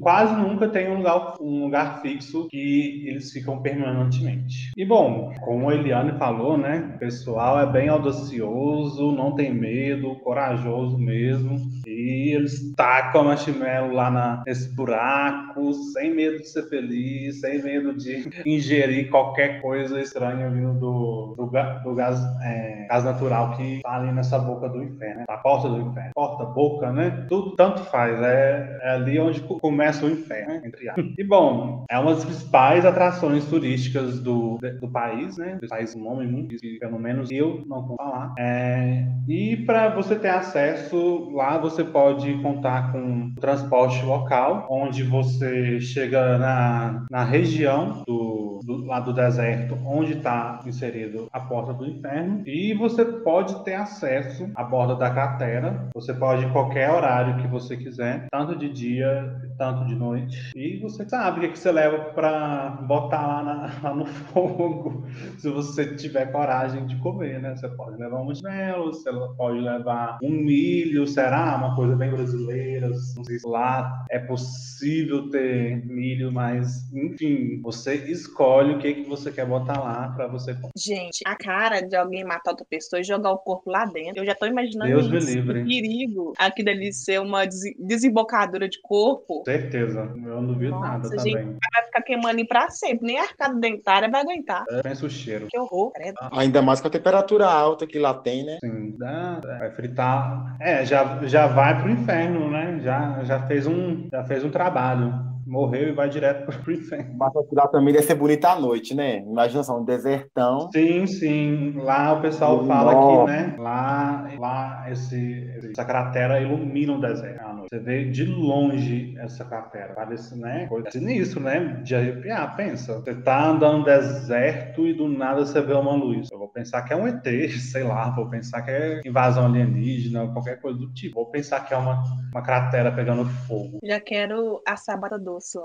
quase 0.01 0.35
nunca 0.35 0.67
têm 0.67 0.89
um 0.89 0.97
lugar, 0.97 1.35
um 1.39 1.63
lugar 1.65 2.01
fixo 2.01 2.47
que 2.49 3.05
eles 3.07 3.31
ficam 3.31 3.61
permanentemente. 3.61 4.71
E 4.75 4.85
bom, 4.85 5.33
como 5.41 5.69
a 5.69 5.75
Eliane 5.75 6.17
falou, 6.17 6.57
né? 6.57 6.93
O 6.95 6.99
pessoal 6.99 7.59
é 7.59 7.65
bem 7.65 7.89
audacioso, 7.89 9.11
não 9.11 9.35
tem 9.35 9.53
medo, 9.53 10.15
corajoso 10.17 10.97
mesmo. 10.97 11.57
E 11.87 12.35
eles 12.35 12.73
tacam 12.75 13.23
marshmallow 13.23 13.93
lá 13.93 14.09
na, 14.09 14.43
nesse 14.45 14.73
buraco, 14.75 15.73
sem 15.93 16.13
medo 16.13 16.37
de 16.37 16.47
ser 16.47 16.69
feliz, 16.69 17.39
sem 17.39 17.61
medo 17.61 17.95
de 17.95 18.29
ingerir 18.45 19.09
qualquer 19.09 19.61
coisa 19.61 19.99
estranha 20.01 20.49
vindo 20.49 20.73
do, 20.73 21.35
do, 21.37 21.45
do 21.83 21.95
gás, 21.95 22.19
é, 22.43 22.87
gás 22.89 23.03
natural 23.03 23.55
que 23.55 23.81
tá 23.81 23.95
ali 23.95 24.11
nessa 24.11 24.39
boca 24.39 24.69
do 24.69 24.83
inferno, 24.83 25.19
né? 25.19 25.25
A 25.27 25.37
porta 25.37 25.69
do 25.69 25.81
inferno. 25.81 26.11
Porta, 26.15 26.45
boca, 26.45 26.91
né? 26.91 27.02
Tudo 27.27 27.55
tanto 27.55 27.81
faz. 27.85 28.21
É, 28.21 28.79
é 28.81 28.89
ali 28.91 29.19
onde 29.19 29.41
começa 29.41 30.05
o 30.05 30.09
inferno, 30.09 30.61
entre 30.65 30.89
aspas. 30.89 31.05
E 31.17 31.23
bom, 31.23 31.85
é 31.89 31.97
uma 31.97 32.13
das 32.13 32.25
principais 32.25 32.85
atrações 32.85 33.45
turísticas 33.45 34.19
do, 34.19 34.57
do 34.79 34.87
país, 34.89 35.37
né? 35.37 35.57
Do 35.61 35.67
país 35.67 35.95
nome 35.95 36.25
muito, 36.25 36.55
pelo 36.79 36.99
menos 36.99 37.29
eu 37.31 37.63
não 37.67 37.85
vou 37.85 37.97
falar. 37.97 38.33
É, 38.37 39.05
e 39.27 39.57
para 39.65 39.89
você 39.89 40.15
ter 40.15 40.29
acesso 40.29 41.29
lá, 41.31 41.57
você 41.57 41.83
pode 41.83 42.33
contar 42.41 42.91
com 42.91 43.33
transporte 43.35 44.03
local, 44.05 44.67
onde 44.69 45.03
você 45.03 45.79
chega 45.79 46.37
na, 46.37 47.05
na 47.09 47.23
região 47.23 48.03
do, 48.05 48.59
do 48.63 48.85
lá 48.85 48.99
do 48.99 49.13
deserto, 49.13 49.77
onde 49.85 50.13
está 50.13 50.59
inserido 50.65 51.27
a 51.31 51.39
porta 51.39 51.73
do 51.73 51.85
inferno, 51.85 52.43
e 52.45 52.73
você 52.73 53.05
pode 53.05 53.63
ter 53.63 53.75
acesso 53.75 54.49
à 54.55 54.63
borda 54.63 54.95
da 54.95 55.09
cratera. 55.09 55.89
Você 55.93 56.13
pode 56.13 56.45
em 56.45 56.49
qualquer 56.51 56.89
horário 56.93 57.41
que 57.41 57.47
você 57.47 57.75
quiser, 57.77 58.27
tanto 58.31 58.55
de 58.55 58.69
dia, 58.69 59.41
tanto 59.57 59.85
de 59.85 59.95
noite. 59.95 60.51
E 60.55 60.77
você 60.79 61.07
sabe 61.07 61.37
o 61.37 61.39
que, 61.41 61.47
é 61.47 61.49
que 61.49 61.59
você 61.59 61.71
leva 61.71 61.97
para 62.11 62.69
botar 62.87 63.25
lá, 63.25 63.43
na, 63.43 63.79
lá, 63.89 63.95
no 63.95 64.05
fogo, 64.05 65.05
se 65.37 65.49
você 65.49 65.95
tiver 65.95 66.31
coragem 66.31 66.85
de 66.85 66.95
comer, 66.97 67.41
né? 67.41 67.55
Você 67.55 67.67
pode 67.69 67.97
levar 67.97 68.21
um 68.21 68.25
marshmallow, 68.25 68.93
você 68.93 69.11
pode 69.37 69.59
levar 69.59 70.17
um 70.23 70.31
milho, 70.31 71.05
será? 71.07 71.55
Uma 71.55 71.75
coisa 71.75 71.95
bem 71.95 72.11
brasileira. 72.11 72.89
Não 72.89 73.23
sei 73.23 73.39
se 73.39 73.47
lá 73.47 74.05
é 74.09 74.19
possível 74.19 75.29
ter 75.29 75.85
milho, 75.85 76.31
mas 76.31 76.91
enfim, 76.93 77.61
você 77.61 77.95
escolhe 77.95 78.73
o 78.73 78.79
que, 78.79 78.93
que 78.93 79.09
você 79.09 79.31
quer 79.31 79.45
botar 79.45 79.79
lá 79.79 80.09
para 80.09 80.27
você 80.27 80.53
comer. 80.53 80.71
Gente, 80.77 81.21
a 81.25 81.35
cara 81.35 81.81
de 81.81 81.95
alguém 81.95 82.23
matar 82.23 82.51
outra 82.51 82.65
pessoa 82.69 82.99
e 82.99 83.03
jogar 83.03 83.31
o 83.31 83.37
corpo 83.37 83.69
lá 83.69 83.85
dentro, 83.85 84.21
eu 84.21 84.25
já 84.25 84.35
tô 84.35 84.45
imaginando 84.45 84.91
Deus 84.91 85.05
isso. 85.05 85.13
me 85.13 85.35
livre. 85.35 85.61
O 85.61 85.65
perigo 85.65 86.33
aqui 86.37 86.63
dali 86.83 86.93
ser 86.93 87.19
uma 87.19 87.45
desembocadura 87.45 88.67
de 88.67 88.79
corpo. 88.81 89.43
Certeza, 89.45 90.11
eu 90.15 90.41
não 90.41 90.47
duvido 90.47 90.71
Nossa, 90.71 90.87
nada 90.87 91.09
gente, 91.09 91.17
também. 91.17 91.57
Vai 91.73 91.85
ficar 91.85 92.01
queimando 92.01 92.37
aí 92.37 92.47
pra 92.47 92.69
sempre. 92.69 93.07
Nem 93.07 93.19
a 93.19 93.23
arcada 93.23 93.59
dentária 93.59 94.09
vai 94.09 94.21
aguentar. 94.21 94.63
É, 94.69 94.81
pensa 94.81 95.05
o 95.05 95.09
cheiro. 95.09 95.47
Que 95.49 95.57
horror, 95.57 95.91
credo. 95.91 96.15
Ainda 96.31 96.61
mais 96.61 96.81
com 96.81 96.87
a 96.87 96.91
temperatura 96.91 97.45
alta 97.45 97.87
que 97.87 97.99
lá 97.99 98.13
tem, 98.13 98.45
né? 98.45 98.57
Sim, 98.63 98.95
dá, 98.97 99.39
vai 99.41 99.71
fritar. 99.71 100.57
É, 100.59 100.85
já, 100.85 101.21
já 101.25 101.47
vai 101.47 101.79
pro 101.79 101.91
inferno, 101.91 102.49
né? 102.49 102.79
Já, 102.81 103.23
já, 103.23 103.47
fez 103.47 103.67
um, 103.67 104.07
já 104.11 104.23
fez 104.23 104.43
um 104.43 104.49
trabalho. 104.49 105.32
Morreu 105.45 105.89
e 105.89 105.91
vai 105.91 106.09
direto 106.09 106.45
pro 106.45 106.71
inferno. 106.73 107.15
Mas 107.17 107.33
lá 107.51 107.67
também 107.67 107.93
deve 107.93 108.05
ser 108.05 108.15
bonita 108.15 108.49
à 108.49 108.59
noite, 108.59 108.95
né? 108.95 109.19
Imagina 109.19 109.63
só, 109.63 109.79
um 109.79 109.85
desertão. 109.85 110.69
Sim, 110.71 111.05
sim. 111.07 111.73
Lá 111.77 112.13
o 112.13 112.21
pessoal 112.21 112.63
Nossa. 112.63 112.67
fala 112.67 113.25
que, 113.25 113.31
né? 113.31 113.55
Lá, 113.57 114.27
lá 114.39 114.91
esse, 114.91 115.49
essa 115.71 115.85
cratera 115.85 116.41
ilumina 116.41 116.93
o 116.93 117.01
deserto 117.01 117.41
à 117.41 117.53
noite. 117.53 117.69
Você 117.69 117.79
vê 117.79 118.05
de 118.09 118.25
longe 118.25 119.15
essa 119.19 119.45
cratera. 119.45 119.93
Parece, 119.93 120.39
né? 120.39 120.67
Coisa 120.67 120.91
sinistro, 120.91 121.39
né? 121.41 121.81
De 121.83 121.95
arrepiar, 121.95 122.55
pensa. 122.55 122.99
Você 122.99 123.15
tá 123.15 123.47
andando 123.47 123.79
no 123.79 123.85
deserto 123.85 124.87
e 124.87 124.93
do 124.93 125.07
nada 125.07 125.45
você 125.45 125.61
vê 125.61 125.73
uma 125.73 125.95
luz. 125.95 126.29
Eu 126.31 126.37
vou 126.39 126.49
pensar 126.49 126.83
que 126.83 126.93
é 126.93 126.95
um 126.95 127.07
ET, 127.07 127.23
sei 127.59 127.83
lá. 127.83 128.09
Vou 128.11 128.29
pensar 128.29 128.61
que 128.61 128.71
é 128.71 129.01
invasão 129.05 129.45
alienígena, 129.45 130.31
qualquer 130.31 130.59
coisa 130.61 130.77
do 130.77 130.91
tipo. 130.93 131.15
Vou 131.15 131.29
pensar 131.29 131.65
que 131.65 131.73
é 131.73 131.77
uma, 131.77 132.03
uma 132.31 132.41
cratera 132.41 132.91
pegando 132.91 133.25
fogo. 133.25 133.79
Já 133.83 133.99
quero 133.99 134.61
a 134.67 134.75
sábado 134.75 135.19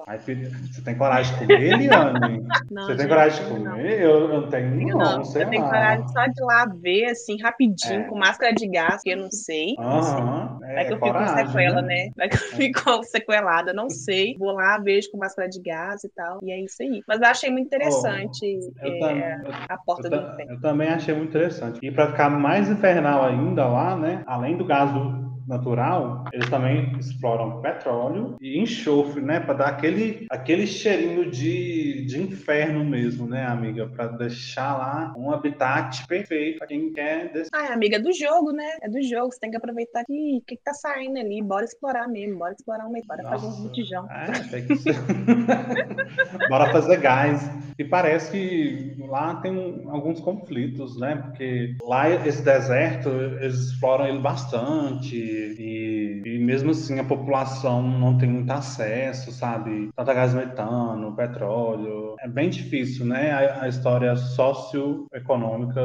Ai, 0.06 0.18
você 0.18 0.82
tem 0.82 0.96
coragem 0.96 1.32
de 1.32 1.38
comer, 1.38 1.72
Eliane? 1.74 2.42
Não, 2.70 2.82
Você 2.82 2.96
tem 2.96 2.98
gente, 2.98 3.08
coragem 3.08 3.42
de 3.42 3.48
não. 3.48 3.76
comer? 3.76 4.00
Eu, 4.02 4.10
eu 4.20 4.28
não 4.28 4.50
tenho, 4.50 4.88
Eu 4.88 4.96
não, 4.96 5.16
não, 5.18 5.24
sei 5.24 5.42
eu 5.42 5.50
tenho 5.50 5.62
lá. 5.62 5.70
coragem 5.70 6.04
só 6.08 6.26
de 6.26 6.42
lá 6.42 6.66
ver, 6.66 7.04
assim, 7.06 7.40
rapidinho, 7.40 8.00
É. 8.00 8.04
com 8.04 8.18
máscara 8.18 8.54
de 8.54 8.68
gás, 8.68 9.02
que 9.02 9.10
eu 9.10 9.16
não 9.16 9.30
sei. 9.30 9.74
não 9.76 10.02
sei. 10.02 10.22
Aham, 10.22 10.58
Vai 10.74 10.84
é, 10.84 10.84
que 10.84 10.92
eu 10.92 10.96
fico 10.96 11.10
com 11.10 11.12
coragem, 11.12 11.46
sequela, 11.46 11.82
né? 11.82 12.08
Vai 12.16 12.28
que 12.28 12.36
eu 12.36 12.40
fico 12.40 12.80
sequelada, 13.04 13.72
não 13.72 13.88
sei. 13.90 14.36
Vou 14.38 14.52
lá, 14.52 14.78
vejo 14.78 15.10
com 15.10 15.18
máscara 15.18 15.48
de 15.48 15.60
gás 15.60 16.04
e 16.04 16.08
tal. 16.10 16.40
E 16.42 16.52
é 16.52 16.60
isso 16.60 16.82
aí. 16.82 17.02
Mas 17.06 17.20
eu 17.20 17.26
achei 17.26 17.50
muito 17.50 17.66
interessante 17.66 18.46
Eu, 18.82 19.06
é, 19.06 19.40
a 19.68 19.76
porta 19.78 20.08
eu 20.08 20.10
do 20.10 20.16
inferno. 20.16 20.52
eu 20.54 20.60
também 20.60 20.88
achei 20.88 21.14
muito 21.14 21.30
interessante. 21.30 21.78
E 21.82 21.90
para 21.90 22.10
ficar 22.10 22.30
mais 22.30 22.70
infernal 22.70 23.24
ainda 23.24 23.66
lá, 23.66 23.96
né? 23.96 24.22
Além 24.26 24.56
do 24.56 24.64
gás 24.64 24.92
do- 24.92 25.27
natural, 25.48 26.24
eles 26.32 26.48
também 26.48 26.92
exploram 26.98 27.60
petróleo 27.60 28.36
e 28.40 28.58
enxofre, 28.58 29.20
né? 29.22 29.40
Para 29.40 29.54
dar 29.54 29.68
aquele, 29.68 30.26
aquele 30.30 30.66
cheirinho 30.66 31.30
de, 31.30 32.04
de 32.06 32.22
inferno 32.22 32.84
mesmo, 32.84 33.26
né, 33.26 33.46
amiga? 33.46 33.86
Para 33.88 34.08
deixar 34.08 34.76
lá 34.76 35.14
um 35.16 35.30
habitat 35.32 36.06
perfeito 36.06 36.58
para 36.58 36.66
quem 36.68 36.92
quer 36.92 37.32
des- 37.32 37.48
Ah, 37.52 37.66
é 37.66 37.72
amiga 37.72 37.96
é 37.96 38.00
do 38.00 38.12
jogo, 38.12 38.52
né? 38.52 38.68
É 38.82 38.88
do 38.88 39.02
jogo. 39.02 39.32
Você 39.32 39.40
tem 39.40 39.50
que 39.50 39.56
aproveitar 39.56 40.04
que 40.04 40.12
o 40.12 40.42
que, 40.46 40.56
que 40.56 40.62
tá 40.62 40.74
saindo 40.74 41.18
ali. 41.18 41.42
Bora 41.42 41.64
explorar 41.64 42.06
mesmo. 42.08 42.38
Bora 42.38 42.52
explorar 42.52 42.86
um 42.86 42.92
bora 42.92 43.22
fazer 43.22 43.46
uns 43.46 43.56
Nossa. 43.56 43.62
botijão. 43.62 44.06
É, 44.10 44.32
tem 44.50 44.66
que 44.66 44.76
ser. 44.76 44.94
Bora 46.48 46.70
fazer 46.70 46.98
gás. 46.98 47.48
E 47.78 47.84
parece 47.84 48.32
que 48.32 48.96
lá 49.06 49.36
tem 49.36 49.52
um- 49.52 49.90
alguns 49.90 50.20
conflitos, 50.20 50.98
né? 50.98 51.16
Porque 51.16 51.76
lá 51.82 52.10
esse 52.10 52.42
deserto, 52.42 53.08
eles 53.08 53.70
exploram 53.70 54.06
ele 54.06 54.18
bastante 54.18 55.37
e, 55.58 56.22
e 56.24 56.38
mesmo 56.38 56.70
assim 56.70 56.98
a 56.98 57.04
população 57.04 57.82
não 57.82 58.18
tem 58.18 58.28
muito 58.28 58.50
acesso, 58.50 59.30
sabe? 59.32 59.90
Tanto 59.96 60.10
a 60.10 60.14
gás 60.14 60.34
metano, 60.34 61.14
petróleo. 61.14 62.14
É 62.20 62.28
bem 62.28 62.50
difícil, 62.50 63.06
né? 63.06 63.30
A, 63.30 63.62
a 63.64 63.68
história 63.68 64.14
socioeconômica 64.16 65.80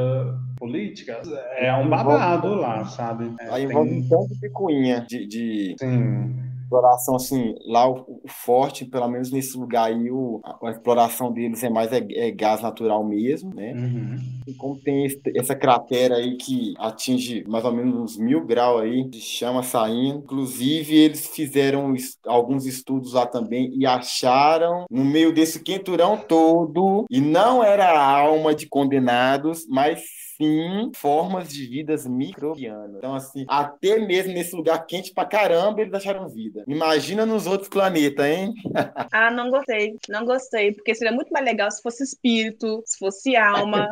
política 0.58 1.20
é 1.56 1.72
um 1.74 1.88
babado 1.88 2.54
lá, 2.54 2.84
sabe? 2.84 3.34
É, 3.40 3.54
Aí 3.54 3.66
tem- 3.66 3.76
envolve 3.76 3.94
um 3.94 4.08
tanto 4.08 4.34
de 4.34 4.40
picuinha 4.40 5.06
de, 5.08 5.26
de 5.26 5.76
Sim, 5.78 6.34
exploração, 6.74 7.16
assim, 7.16 7.54
lá 7.66 7.88
o, 7.88 8.20
o 8.24 8.28
forte, 8.28 8.84
pelo 8.84 9.08
menos 9.08 9.30
nesse 9.30 9.56
lugar 9.56 9.84
aí, 9.86 10.10
o, 10.10 10.40
a, 10.44 10.68
a 10.68 10.70
exploração 10.70 11.32
deles 11.32 11.62
é 11.62 11.70
mais 11.70 11.92
é, 11.92 11.98
é 12.10 12.30
gás 12.30 12.60
natural 12.62 13.04
mesmo, 13.04 13.54
né? 13.54 13.72
uhum. 13.72 14.16
E 14.46 14.54
como 14.54 14.78
tem 14.80 15.06
esse- 15.06 15.20
essa 15.36 15.54
cratera 15.56 16.16
aí 16.16 16.36
que 16.36 16.74
atinge 16.78 17.44
mais 17.48 17.64
ou 17.64 17.72
menos 17.72 17.94
uns 17.94 18.16
mil 18.18 18.44
graus 18.44 18.82
aí 18.82 19.04
de 19.08 19.20
chama 19.20 19.62
saindo, 19.62 20.18
inclusive 20.18 20.96
eles 20.96 21.26
fizeram 21.28 21.94
es- 21.94 22.18
alguns 22.26 22.66
estudos 22.66 23.14
lá 23.14 23.26
também 23.26 23.70
e 23.74 23.86
acharam 23.86 24.84
no 24.90 25.04
meio 25.04 25.32
desse 25.32 25.62
quenturão 25.62 26.16
todo, 26.16 27.04
e 27.10 27.20
não 27.20 27.62
era 27.62 27.86
a 27.92 28.18
alma 28.20 28.54
de 28.54 28.66
condenados, 28.68 29.66
mas 29.68 30.02
sim 30.36 30.90
formas 30.94 31.48
de 31.48 31.66
vidas 31.66 32.06
microbianas. 32.06 32.96
Então, 32.96 33.14
assim, 33.14 33.44
até 33.48 33.98
mesmo 33.98 34.32
nesse 34.32 34.54
lugar 34.54 34.84
quente 34.86 35.12
pra 35.12 35.24
caramba, 35.24 35.80
eles 35.80 35.94
acharam 35.94 36.28
vida. 36.28 36.64
Imagina 36.66 37.24
nos 37.26 37.46
outros 37.46 37.68
planetas, 37.68 38.24
hein? 38.26 38.52
Ah, 39.12 39.30
não 39.30 39.50
gostei. 39.50 39.96
Não 40.08 40.24
gostei. 40.24 40.72
Porque 40.72 40.94
seria 40.94 41.12
muito 41.12 41.30
mais 41.32 41.44
legal 41.44 41.70
se 41.70 41.80
fosse 41.82 42.02
espírito, 42.02 42.82
se 42.84 42.98
fosse 42.98 43.36
alma. 43.36 43.88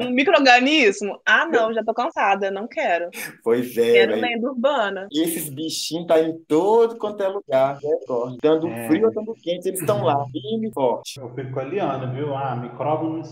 um 0.00 0.10
microorganismo? 0.10 1.20
Ah, 1.24 1.46
não, 1.46 1.72
já 1.72 1.82
tô 1.84 1.94
cansada. 1.94 2.50
Não 2.50 2.66
quero. 2.66 3.08
Pois 3.42 3.76
é, 3.76 3.92
Quero 3.92 4.16
lenda 4.16 4.48
urbana. 4.48 5.06
E 5.12 5.22
esses 5.22 5.48
bichinhos 5.48 6.06
tá 6.06 6.20
em 6.20 6.36
todo 6.48 6.96
quanto 6.98 7.22
é 7.22 7.28
lugar, 7.28 7.78
né? 7.82 7.90
Dando 8.42 8.68
É. 8.68 8.86
frio 8.88 9.06
ou 9.06 9.12
dando 9.14 9.34
quente, 9.34 9.68
eles 9.68 9.80
estão 9.80 10.02
lá, 10.02 10.24
firme 10.30 10.68
e 10.68 10.72
forte. 10.72 11.20
Eu 11.20 11.32
fico 11.34 11.52
com 11.52 11.60
a 11.60 11.64
Eliane, 11.64 12.14
viu? 12.14 12.34
Ah, 12.34 12.56
micróbio 12.56 13.10
não, 13.10 13.22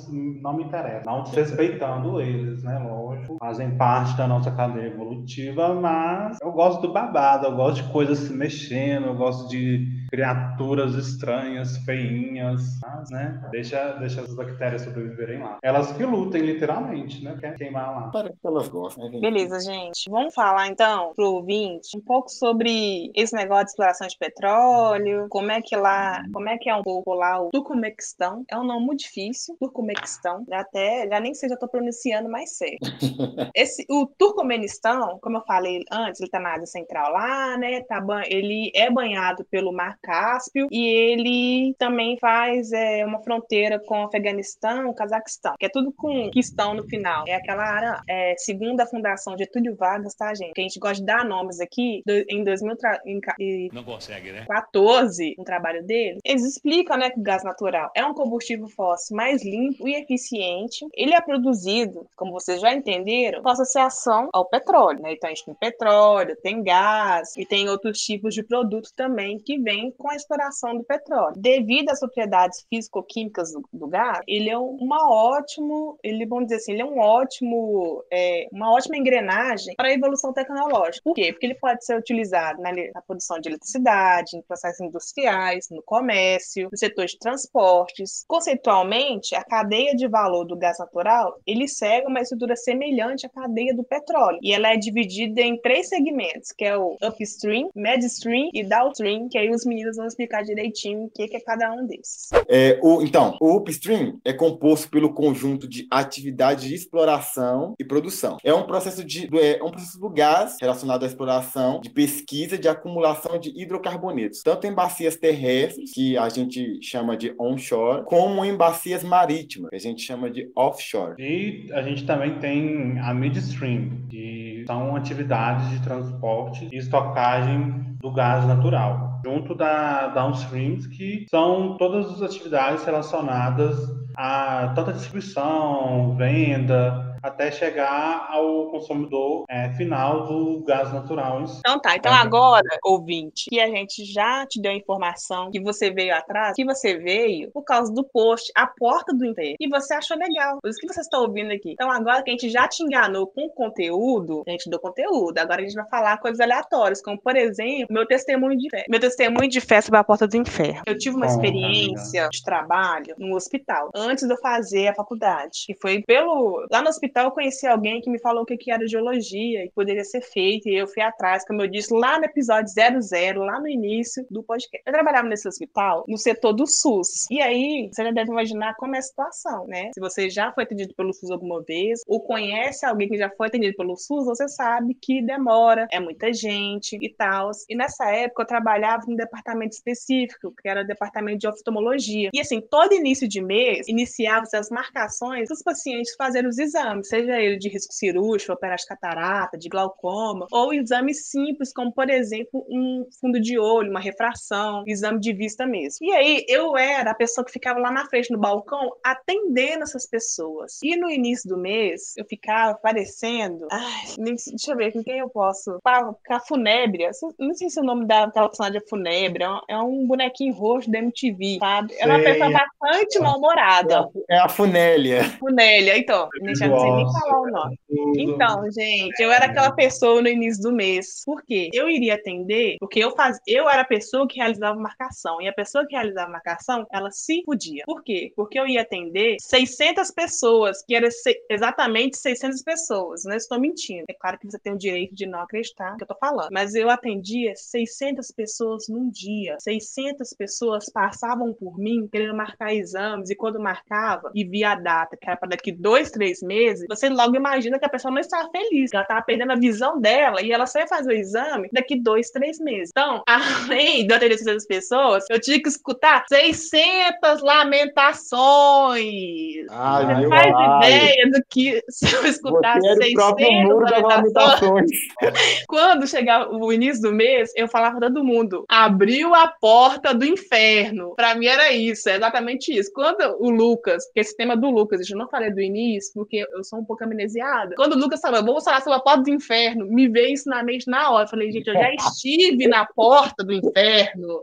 não 0.43 0.57
me 0.57 0.65
interessa. 0.65 1.05
Não 1.07 1.23
desrespeitando 1.25 2.21
eles, 2.21 2.52
né? 2.63 2.79
Lógico. 2.79 3.37
Fazem 3.39 3.77
parte 3.77 4.17
da 4.17 4.27
nossa 4.27 4.51
cadeia 4.51 4.89
evolutiva, 4.89 5.75
mas 5.75 6.39
eu 6.43 6.51
gosto 6.53 6.83
do 6.83 6.93
babado, 6.93 7.47
eu 7.47 7.57
gosto 7.57 7.83
de 7.83 7.93
coisas 7.93 8.19
se 8.19 8.33
mexendo, 8.33 9.07
eu 9.07 9.15
gosto 9.15 9.49
de 9.49 10.02
criaturas 10.13 10.95
estranhas, 10.95 11.79
feinhas, 11.79 12.79
mas, 12.83 13.11
né? 13.11 13.41
Deixa, 13.51 13.95
deixa 13.99 14.23
as 14.23 14.35
bactérias 14.35 14.83
sobreviverem 14.83 15.41
lá. 15.41 15.59
Elas 15.63 15.93
que 15.97 16.05
lutem, 16.05 16.43
literalmente, 16.43 17.25
né? 17.25 17.37
Quer 17.41 17.57
queimar 17.57 17.91
lá. 17.95 18.09
Parece 18.13 18.37
que 18.41 18.47
elas 18.47 18.69
gostam, 18.69 19.05
né, 19.05 19.11
gente? 19.13 19.23
Beleza, 19.23 19.61
gente. 19.61 20.11
Vamos 20.11 20.35
falar 20.35 20.69
então 20.69 21.13
pro 21.15 21.33
ouvinte 21.35 21.97
um 21.97 22.01
pouco 22.03 22.29
sobre 22.31 23.11
esse 23.15 23.35
negócio 23.35 23.65
de 23.67 23.71
exploração 23.71 24.07
de 24.07 24.19
petróleo, 24.19 25.27
como 25.31 25.51
é 25.51 25.63
que 25.63 25.75
lá, 25.77 26.23
como 26.33 26.49
é 26.49 26.59
que 26.59 26.69
é 26.69 26.75
um 26.77 26.83
pouco 26.83 27.15
lá 27.15 27.41
o 27.41 27.51
Turcomequistão. 27.51 28.45
É 28.51 28.59
um 28.59 28.65
nome 28.65 28.85
muito 28.87 29.01
difícil, 29.01 29.57
Turcomequistão. 29.59 30.45
Já 30.49 30.61
até, 30.61 31.09
já 31.09 31.21
nem 31.21 31.35
sei 31.35 31.49
se 31.49 31.55
eu 31.55 31.59
tô 31.59 31.69
pronunciando 31.69 32.29
mais 32.29 32.57
certo. 32.57 32.81
Esse, 33.55 33.85
o 33.91 34.07
Turcomenistão, 34.19 35.19
como 35.21 35.39
eu 35.39 35.43
falei 35.47 35.81
antes, 35.91 36.21
ele 36.21 36.31
tá 36.31 36.39
na 36.41 36.55
Ásia 36.55 36.67
Central 36.67 37.13
lá, 37.13 37.57
né? 37.57 37.81
Tá, 37.83 38.01
ban- 38.01 38.23
ele 38.27 38.71
é 38.75 38.91
banhado 38.91 39.45
pelo 39.51 39.73
Mar 39.73 39.99
Cáspio 40.03 40.67
e 40.71 40.87
ele 40.87 41.75
também 41.79 42.19
faz 42.19 42.73
é, 42.73 43.05
uma 43.07 43.21
fronteira 43.23 43.79
com 43.79 44.03
o 44.03 44.07
Afeganistão, 44.07 44.89
o 44.89 44.95
Cazaquistão, 44.95 45.55
que 45.59 45.67
é 45.67 45.69
tudo 45.69 45.93
com 45.93 46.31
quistão 46.31 46.75
no 46.75 46.85
final. 46.85 47.25
É 47.27 47.35
aquela 47.35 47.63
área, 47.65 48.01
é, 48.09 48.35
segundo 48.37 48.81
a 48.81 48.87
Fundação 48.87 49.37
Getúlio 49.39 49.75
Vargas, 49.77 50.15
tá, 50.15 50.35
gente? 50.35 50.53
Que 50.55 50.61
a 50.61 50.65
gente 50.65 50.79
gosta 50.79 50.97
de 50.97 51.05
dar 51.07 51.25
nomes 51.25 51.61
aqui, 51.61 52.03
do- 52.07 52.25
em 52.29 52.43
2000 52.45 52.77
tra- 52.77 53.01
em 53.07 53.21
ca- 53.21 53.37
Não 53.73 53.85
consegue, 53.85 54.33
né? 54.33 54.45
14, 54.49 55.35
um 55.39 55.45
trabalho 55.45 55.85
dele, 55.85 56.19
eles 56.25 56.45
explicam 56.45 56.97
né, 56.97 57.11
que 57.11 57.19
o 57.21 57.23
gás 57.23 57.43
natural 57.45 57.91
é 57.95 58.05
um 58.05 58.15
combustível 58.15 58.69
fóssil 58.69 59.17
mais 59.17 59.45
limpo 59.45 59.87
e 59.89 59.95
eficiente. 59.95 60.87
Ele 60.95 61.15
é 61.15 61.21
produzido, 61.21 62.07
como 62.17 62.33
vocês 62.33 62.61
já 62.61 62.73
entenderam, 62.73 63.43
com 63.43 63.49
associação 63.49 64.29
ao 64.33 64.45
petróleo. 64.49 65.01
Né? 65.01 65.13
Então 65.13 65.29
a 65.29 65.35
gente 65.35 65.45
tem 65.45 65.55
petróleo, 65.55 66.37
tem 66.43 66.63
gás 66.63 67.37
e 67.37 67.45
tem 67.47 67.69
outros 67.69 67.99
tipos 68.01 68.35
de 68.35 68.43
produtos 68.43 68.91
também 68.93 69.39
que 69.39 69.59
com 69.97 70.11
a 70.11 70.17
exploração 70.17 70.77
do 70.77 70.85
petróleo. 70.85 71.35
Devido 71.37 71.91
às 71.91 72.01
propriedades 72.01 72.65
físico-químicas 72.69 73.53
do, 73.53 73.63
do 73.73 73.89
gás, 73.89 74.21
ele 74.27 74.51
é 74.51 74.59
uma 74.59 75.11
ótimo, 75.11 75.99
ele 76.03 76.27
vamos 76.27 76.47
dizer 76.47 76.57
assim, 76.57 76.73
ele 76.73 76.83
é 76.83 76.85
um 76.85 76.99
ótimo, 76.99 78.05
é, 78.11 78.49
uma 78.53 78.73
ótima 78.73 78.97
engrenagem 78.97 79.75
para 79.77 79.89
a 79.89 79.93
evolução 79.93 80.33
tecnológica. 80.33 81.03
Por 81.05 81.15
quê? 81.15 81.33
Porque 81.33 81.47
ele 81.47 81.55
pode 81.55 81.85
ser 81.85 81.97
utilizado 81.97 82.61
na, 82.61 82.71
na 82.73 83.03
produção 83.03 83.39
de 83.39 83.49
eletricidade, 83.49 84.37
em 84.37 84.43
processos 84.43 84.81
industriais, 84.81 85.69
no 85.71 85.83
comércio, 85.83 86.69
no 86.71 86.79
setor 86.79 87.07
de 87.07 87.19
transportes. 87.19 88.25
Conceitualmente, 88.27 89.35
a 89.35 89.45
cadeia 89.45 89.95
de 89.95 90.09
valor 90.09 90.45
do 90.45 90.57
gás 90.57 90.79
natural, 90.79 91.39
ele 91.47 91.69
segue 91.69 92.07
uma 92.07 92.21
estrutura 92.21 92.57
semelhante 92.57 93.27
à 93.27 93.29
cadeia 93.29 93.75
do 93.75 93.85
petróleo. 93.85 94.39
E 94.43 94.53
ela 94.53 94.73
é 94.73 94.77
dividida 94.77 95.41
em 95.41 95.61
três 95.61 95.89
segmentos, 95.89 96.53
que 96.53 96.65
é 96.65 96.77
o 96.77 96.97
upstream, 97.03 97.71
midstream 97.75 98.51
e 98.53 98.65
downstream, 98.65 99.29
que 99.29 99.39
aí 99.39 99.51
os 99.51 99.65
meninos 99.65 99.82
vão 99.97 100.07
explicar 100.07 100.43
direitinho 100.43 101.05
o 101.05 101.11
que 101.11 101.37
é 101.37 101.41
cada 101.41 101.73
um 101.73 101.87
desses. 101.87 102.31
É, 102.49 102.79
o, 102.83 103.03
então, 103.03 103.37
o 103.41 103.57
upstream 103.57 104.21
é 104.25 104.33
composto 104.33 104.89
pelo 104.91 105.13
conjunto 105.13 105.69
de 105.69 105.87
atividades 105.91 106.65
de 106.65 106.75
exploração 106.75 107.75
e 107.79 107.85
produção. 107.85 108.37
É 108.45 108.53
um 108.53 108.65
processo 108.65 109.05
de 109.05 109.29
é 109.39 109.63
um 109.63 109.71
processo 109.71 109.99
do 109.99 110.11
gás 110.11 110.57
relacionado 110.61 111.03
à 111.05 111.07
exploração, 111.07 111.81
de 111.81 111.91
pesquisa, 111.91 112.59
de 112.59 112.69
acumulação 112.69 113.39
de 113.39 113.51
hidrocarbonetos, 113.51 114.43
tanto 114.43 114.67
em 114.67 114.75
bacias 114.75 115.17
terrestres, 115.17 115.93
que 115.93 116.17
a 116.17 116.29
gente 116.29 116.79
chama 116.83 117.17
de 117.17 117.35
onshore, 117.39 118.05
como 118.05 118.45
em 118.45 118.57
bacias 118.57 119.03
marítimas, 119.03 119.71
que 119.71 119.77
a 119.77 119.81
gente 119.81 120.03
chama 120.03 120.31
de 120.31 120.51
offshore. 120.57 121.15
E 121.19 121.71
a 121.73 121.83
gente 121.83 122.05
também 122.05 122.39
tem 122.39 122.99
a 122.99 123.15
midstream, 123.15 124.07
que 124.11 124.65
são 124.67 124.95
atividades 124.97 125.71
de 125.71 125.83
transporte 125.83 126.69
e 126.73 126.77
estocagem 126.77 127.97
do 128.01 128.13
gás 128.13 128.47
natural, 128.47 129.12
junto 129.25 129.55
da 129.55 130.09
downstreams, 130.09 130.87
que 130.87 131.27
são 131.31 131.77
todas 131.77 132.07
as 132.13 132.23
atividades 132.23 132.85
relacionadas 132.85 133.77
a 134.17 134.73
tanta 134.75 134.93
distribuição, 134.93 136.17
venda, 136.17 137.12
até 137.23 137.51
chegar 137.51 138.27
ao 138.31 138.71
consumidor 138.71 139.45
é, 139.49 139.71
final 139.75 140.27
do 140.27 140.65
gás 140.65 140.93
natural. 140.93 141.45
Então 141.59 141.79
tá, 141.81 141.97
então 141.97 142.13
Tá. 142.13 142.21
agora, 142.21 142.69
ouvinte, 142.85 143.49
que 143.49 143.61
a 143.61 143.69
gente 143.69 144.05
já 144.05 144.45
te 144.47 144.61
deu 144.61 144.73
a 144.73 144.75
informação 144.75 145.51
que 145.51 145.61
você 145.61 145.91
veio 145.91 146.15
atrás, 146.15 146.55
que 146.55 146.65
você 146.65 146.99
veio 146.99 147.51
por 147.53 147.63
causa 147.63 147.93
do 147.93 148.05
post, 148.05 148.51
a 148.55 148.67
porta 148.67 149.15
do 149.15 149.25
inferno, 149.25 149.57
e 149.59 149.69
você 149.69 149.95
achou 149.95 150.17
legal. 150.17 150.59
Por 150.61 150.69
isso 150.69 150.79
que 150.79 150.93
você 150.93 151.01
está 151.01 151.19
ouvindo 151.19 151.53
aqui. 151.53 151.73
Então 151.73 151.91
agora 151.91 152.23
que 152.23 152.31
a 152.31 152.33
gente 152.33 152.51
já 152.51 152.67
te 152.69 152.83
enganou 152.83 153.27
com 153.27 153.49
conteúdo, 153.51 154.43
a 154.47 154.51
gente 154.51 154.69
deu 154.69 154.79
conteúdo, 154.79 155.39
agora 155.39 155.61
a 155.61 155.65
gente 155.65 155.75
vai 155.75 155.89
falar 155.89 156.19
coisas 156.19 156.41
aleatórias, 156.41 157.01
como 157.03 157.21
por 157.21 157.37
exemplo, 157.37 157.87
meu 157.91 158.07
testemunho 158.07 158.59
de 158.59 158.69
fé. 158.69 158.85
Meu 158.89 159.01
testemunho 159.01 159.49
de 159.49 159.61
fé 159.61 159.81
sobre 159.81 159.99
a 160.01 160.05
porta 160.05 160.27
do 160.27 160.37
inferno. 160.37 160.83
Eu 160.87 160.99
tive 160.99 161.17
uma 161.17 161.27
Conta, 161.27 161.47
experiência 161.47 162.29
de 162.29 162.43
trabalho 162.43 163.15
no 163.19 163.37
hospital, 163.37 163.91
antes 163.95 164.27
de 164.27 164.33
eu 164.33 164.39
fazer 164.39 164.89
a 164.89 164.95
faculdade. 164.95 165.65
E 165.69 165.75
foi 165.81 166.03
pelo. 166.03 166.67
Lá 166.71 166.83
no 166.83 166.89
hospital 166.89 167.12
então 167.13 167.25
eu 167.25 167.31
conheci 167.31 167.67
alguém 167.67 168.01
que 168.01 168.09
me 168.09 168.19
falou 168.19 168.43
o 168.43 168.47
que, 168.47 168.57
que 168.57 168.71
era 168.71 168.89
geologia 168.89 169.67
e 169.67 169.71
poderia 169.71 170.03
ser 170.03 170.23
feito, 170.23 170.67
e 170.67 170.75
eu 170.75 170.89
fui 170.89 171.03
atrás, 171.03 171.47
como 171.47 171.61
eu 171.61 171.69
disse, 171.69 171.93
lá 171.93 172.19
no 172.19 172.25
episódio 172.25 172.73
00, 172.73 173.45
lá 173.45 173.61
no 173.61 173.69
início 173.69 174.27
do 174.31 174.43
podcast. 174.43 174.83
Eu 174.87 174.93
trabalhava 174.93 175.29
nesse 175.29 175.47
hospital, 175.47 176.05
no 176.09 176.17
setor 176.17 176.55
do 176.55 176.67
SUS. 176.67 177.27
E 177.31 177.43
aí, 177.43 177.91
você 177.93 178.03
já 178.03 178.11
deve 178.11 178.31
imaginar 178.31 178.75
como 178.77 178.97
é 178.97 178.99
a 178.99 179.03
situação, 179.03 179.67
né? 179.67 179.91
Se 179.95 180.01
você 180.01 180.31
já 180.31 180.51
foi 180.53 180.65
atendido 180.65 180.95
pelo 180.95 181.13
SUS 181.13 181.31
alguma 181.31 181.63
vez, 181.63 182.01
ou 182.07 182.19
conhece 182.19 182.87
alguém 182.87 183.09
que 183.09 183.19
já 183.19 183.29
foi 183.29 183.49
atendido 183.49 183.77
pelo 183.77 183.95
SUS, 183.95 184.25
você 184.25 184.49
sabe 184.49 184.95
que 184.95 185.21
demora, 185.21 185.87
é 185.93 186.01
muita 186.01 186.33
gente 186.33 186.97
e 186.99 187.15
tal. 187.15 187.51
E 187.69 187.77
nessa 187.77 188.11
época 188.11 188.43
eu 188.43 188.47
trabalhava 188.47 189.05
num 189.07 189.17
departamento 189.17 189.75
específico, 189.75 190.55
que 190.63 190.67
era 190.67 190.81
o 190.81 190.87
departamento 190.87 191.41
de 191.41 191.49
oftalmologia. 191.49 192.31
E 192.33 192.41
assim, 192.41 192.63
todo 192.63 192.95
início 192.95 193.29
de 193.29 193.43
mês, 193.43 193.87
iniciava-se 193.87 194.57
as 194.57 194.71
marcações 194.71 195.51
dos 195.51 195.63
pacientes 195.63 196.15
fazerem 196.17 196.49
os 196.49 196.59
exames, 196.59 197.02
seja 197.05 197.41
ele 197.41 197.57
de 197.57 197.69
risco 197.69 197.93
cirúrgico, 197.93 198.53
operar 198.53 198.77
de 198.77 198.87
catarata, 198.87 199.59
de 199.59 199.69
glaucoma, 199.69 200.47
ou 200.51 200.73
exames 200.73 201.27
simples, 201.27 201.73
como 201.73 201.93
por 201.93 202.09
exemplo 202.11 202.65
um 202.69 203.07
fundo 203.21 203.41
de 203.41 203.59
olho, 203.59 203.91
uma 203.91 204.01
refração, 204.01 204.85
exame 204.87 205.21
de 205.21 205.33
vista 205.33 205.67
mesmo. 205.67 205.99
E 206.07 206.13
aí 206.13 206.45
eu 206.49 206.77
era 206.77 207.11
a 207.11 207.15
pessoa 207.15 207.45
que 207.45 207.53
ficava 207.53 207.79
lá 207.79 207.91
na 207.91 208.07
frente 208.07 208.31
no 208.31 208.39
balcão 208.39 208.93
atendendo 209.05 209.83
essas 209.83 210.07
pessoas. 210.07 210.79
E 210.83 210.97
no 210.97 211.11
início 211.11 211.49
do 211.49 211.57
mês 211.57 212.15
eu 212.17 212.25
ficava 212.25 212.75
parecendo, 212.75 213.67
ai, 213.71 214.05
deixa 214.19 214.73
eu 214.73 214.77
ver 214.77 214.93
com 214.93 215.03
quem 215.03 215.19
eu 215.19 215.29
posso, 215.29 215.79
com 215.83 216.35
a 216.35 216.41
Funébria, 216.41 217.11
não 217.39 217.55
sei 217.55 217.71
se 217.71 217.81
o 217.81 217.85
nome 217.85 218.07
daquela 218.07 218.49
personagem 218.49 218.79
é 218.79 218.89
Funébria, 218.89 219.49
é 219.69 219.79
um 219.79 220.07
bonequinho 220.07 220.55
roxo 220.55 220.91
da 220.91 220.99
MTV, 220.99 221.59
sabe? 221.59 221.95
Era 221.99 222.15
uma 222.15 222.25
pessoa 222.25 222.51
bastante 222.51 223.19
mal-humorada. 223.19 224.09
É 224.29 224.39
a 224.39 224.49
Funélia. 224.49 225.25
Funélia, 225.39 225.99
então, 225.99 226.29
não 226.41 226.55
sei 226.97 227.05
nem 227.05 227.13
falar 227.13 227.41
o 227.41 227.51
nome. 227.51 227.79
Então, 228.17 228.71
gente, 228.71 229.21
eu 229.21 229.31
era 229.31 229.47
aquela 229.47 229.73
pessoa 229.73 230.21
no 230.21 230.29
início 230.29 230.63
do 230.63 230.73
mês. 230.73 231.23
Por 231.25 231.43
quê? 231.43 231.71
Eu 231.73 231.89
iria 231.89 232.15
atender, 232.15 232.77
porque 232.79 233.01
eu 233.01 233.15
faz... 233.15 233.39
eu 233.47 233.69
era 233.69 233.83
a 233.83 233.87
pessoa 233.87 234.27
que 234.27 234.39
realizava 234.39 234.79
marcação, 234.79 235.41
e 235.41 235.49
a 235.49 235.53
pessoa 235.53 235.87
que 235.87 235.95
realizava 235.95 236.31
marcação, 236.31 236.87
ela 236.93 237.11
se 237.11 237.43
podia. 237.45 237.85
Por 237.87 238.03
quê? 238.03 238.33
Porque 238.37 238.59
eu 238.59 238.67
ia 238.67 238.83
atender 238.83 239.37
600 239.41 240.11
pessoas, 240.11 240.83
que 240.85 240.95
era 240.95 241.09
exatamente 241.51 242.17
600 242.19 242.63
pessoas, 242.63 243.23
não 243.25 243.37
estou 243.37 243.59
mentindo. 243.61 244.05
É 244.09 244.15
claro 244.15 244.39
que 244.39 244.51
você 244.51 244.59
tem 244.59 244.75
o 244.75 244.79
direito 244.79 245.15
de 245.15 245.27
não 245.27 245.41
acreditar 245.41 245.93
no 245.93 245.97
que 245.97 246.05
eu 246.05 246.09
tô 246.09 246.17
falando, 246.19 246.49
mas 246.53 246.75
eu 246.75 246.91
atendia 246.91 247.55
600 247.55 248.31
pessoas 248.33 248.89
num 248.89 249.11
dia. 249.11 249.57
600 249.61 250.31
pessoas 250.35 250.91
passavam 250.91 251.53
por 251.53 251.79
mim 251.79 252.09
querendo 252.11 252.37
marcar 252.37 252.75
exames, 252.75 253.31
e 253.31 253.37
quando 253.37 253.61
marcava 253.61 254.31
e 254.35 254.45
via 254.45 254.73
a 254.73 254.75
data, 254.75 255.17
que 255.17 255.29
era 255.29 255.37
para 255.37 255.51
daqui 255.51 255.73
dois, 255.73 256.11
três 256.11 256.43
meses, 256.43 256.82
você 256.89 257.09
logo 257.09 257.37
imagina 257.37 257.79
que 257.79 257.85
a 257.85 257.89
pessoa 257.89 258.13
não 258.13 258.21
estava 258.21 258.49
feliz, 258.51 258.91
que 258.91 258.97
ela 258.97 259.05
estava 259.05 259.23
perdendo 259.23 259.53
a 259.53 259.57
visão 259.57 260.01
dela 260.01 260.43
e 260.43 260.53
ela 260.53 260.67
só 260.67 260.81
ia 260.81 260.87
fazer 260.87 261.11
o 261.11 261.17
exame 261.17 261.69
daqui 261.73 262.01
dois, 262.01 262.31
três 262.31 262.59
meses. 262.59 262.91
Então, 262.91 263.23
além 263.27 264.07
de 264.07 264.13
eu 264.13 264.17
atender 264.17 264.39
600 264.39 264.67
pessoas, 264.67 265.25
eu 265.31 265.41
tinha 265.41 265.61
que 265.61 265.69
escutar 265.69 266.25
600 266.29 267.43
lamentações. 267.43 269.67
Ai, 269.71 270.15
você 270.15 270.29
faz 270.29 270.55
ai. 270.55 270.79
ideia 270.79 271.31
do 271.31 271.43
que 271.49 271.83
se 271.89 272.15
eu 272.15 272.27
escutasse 272.27 272.81
600 272.81 274.03
lamentações. 274.03 274.91
Quando 275.69 276.07
chegava 276.07 276.51
o 276.51 276.73
início 276.73 277.03
do 277.03 277.13
mês, 277.13 277.51
eu 277.57 277.69
falava 277.69 277.99
para 277.99 278.09
todo 278.09 278.25
mundo: 278.25 278.65
abriu 278.69 279.35
a 279.35 279.49
porta 279.49 280.15
do 280.15 280.25
inferno. 280.25 281.15
Para 281.17 281.35
mim 281.35 281.47
era 281.47 281.73
isso, 281.73 282.09
é 282.09 282.17
exatamente 282.17 282.77
isso. 282.77 282.91
Quando 282.93 283.23
o 283.39 283.51
Lucas, 283.51 284.05
que 284.13 284.21
esse 284.21 284.37
tema 284.37 284.57
do 284.57 284.71
Lucas, 284.71 285.09
eu 285.09 285.19
não 285.19 285.29
falei 285.29 285.51
do 285.51 285.61
início, 285.61 286.13
porque 286.15 286.45
eu 286.53 286.65
sou 286.73 286.81
um 286.81 286.85
pouco 286.85 287.05
amnesiada. 287.05 287.75
Quando 287.77 287.93
o 287.93 287.99
Lucas 287.99 288.21
falou, 288.21 288.43
vamos 288.43 288.65
falar 288.65 288.81
sobre 288.81 288.99
a 288.99 289.03
porta 289.03 289.25
do 289.25 289.31
inferno, 289.31 289.87
me 289.87 290.09
veio 290.09 290.33
isso 290.33 290.49
na 290.49 290.63
mente 290.63 290.89
na 290.89 291.11
hora. 291.11 291.25
Eu 291.25 291.29
falei, 291.29 291.53
gente, 291.53 291.69
eu 291.69 291.75
já 291.75 291.93
estive 291.95 292.67
na 292.67 292.87
porta 292.87 293.45
do 293.45 293.53
inferno. 293.53 294.41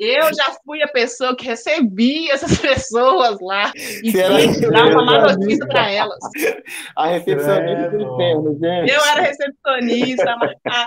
Eu 0.00 0.34
já 0.34 0.56
fui 0.64 0.82
a 0.82 0.88
pessoa 0.88 1.36
que 1.36 1.46
recebia 1.46 2.34
essas 2.34 2.58
pessoas 2.60 3.38
lá 3.40 3.72
e 4.02 4.12
dava 4.12 4.90
uma 4.90 5.04
má 5.04 5.34
notícia 5.34 5.66
para 5.66 5.90
elas. 5.90 6.18
A 6.96 7.08
recepcionista 7.08 7.90
do 7.90 8.02
inferno, 8.02 8.58
gente. 8.60 8.92
Eu 8.92 9.04
era 9.04 9.22
recepcionista, 9.22 10.36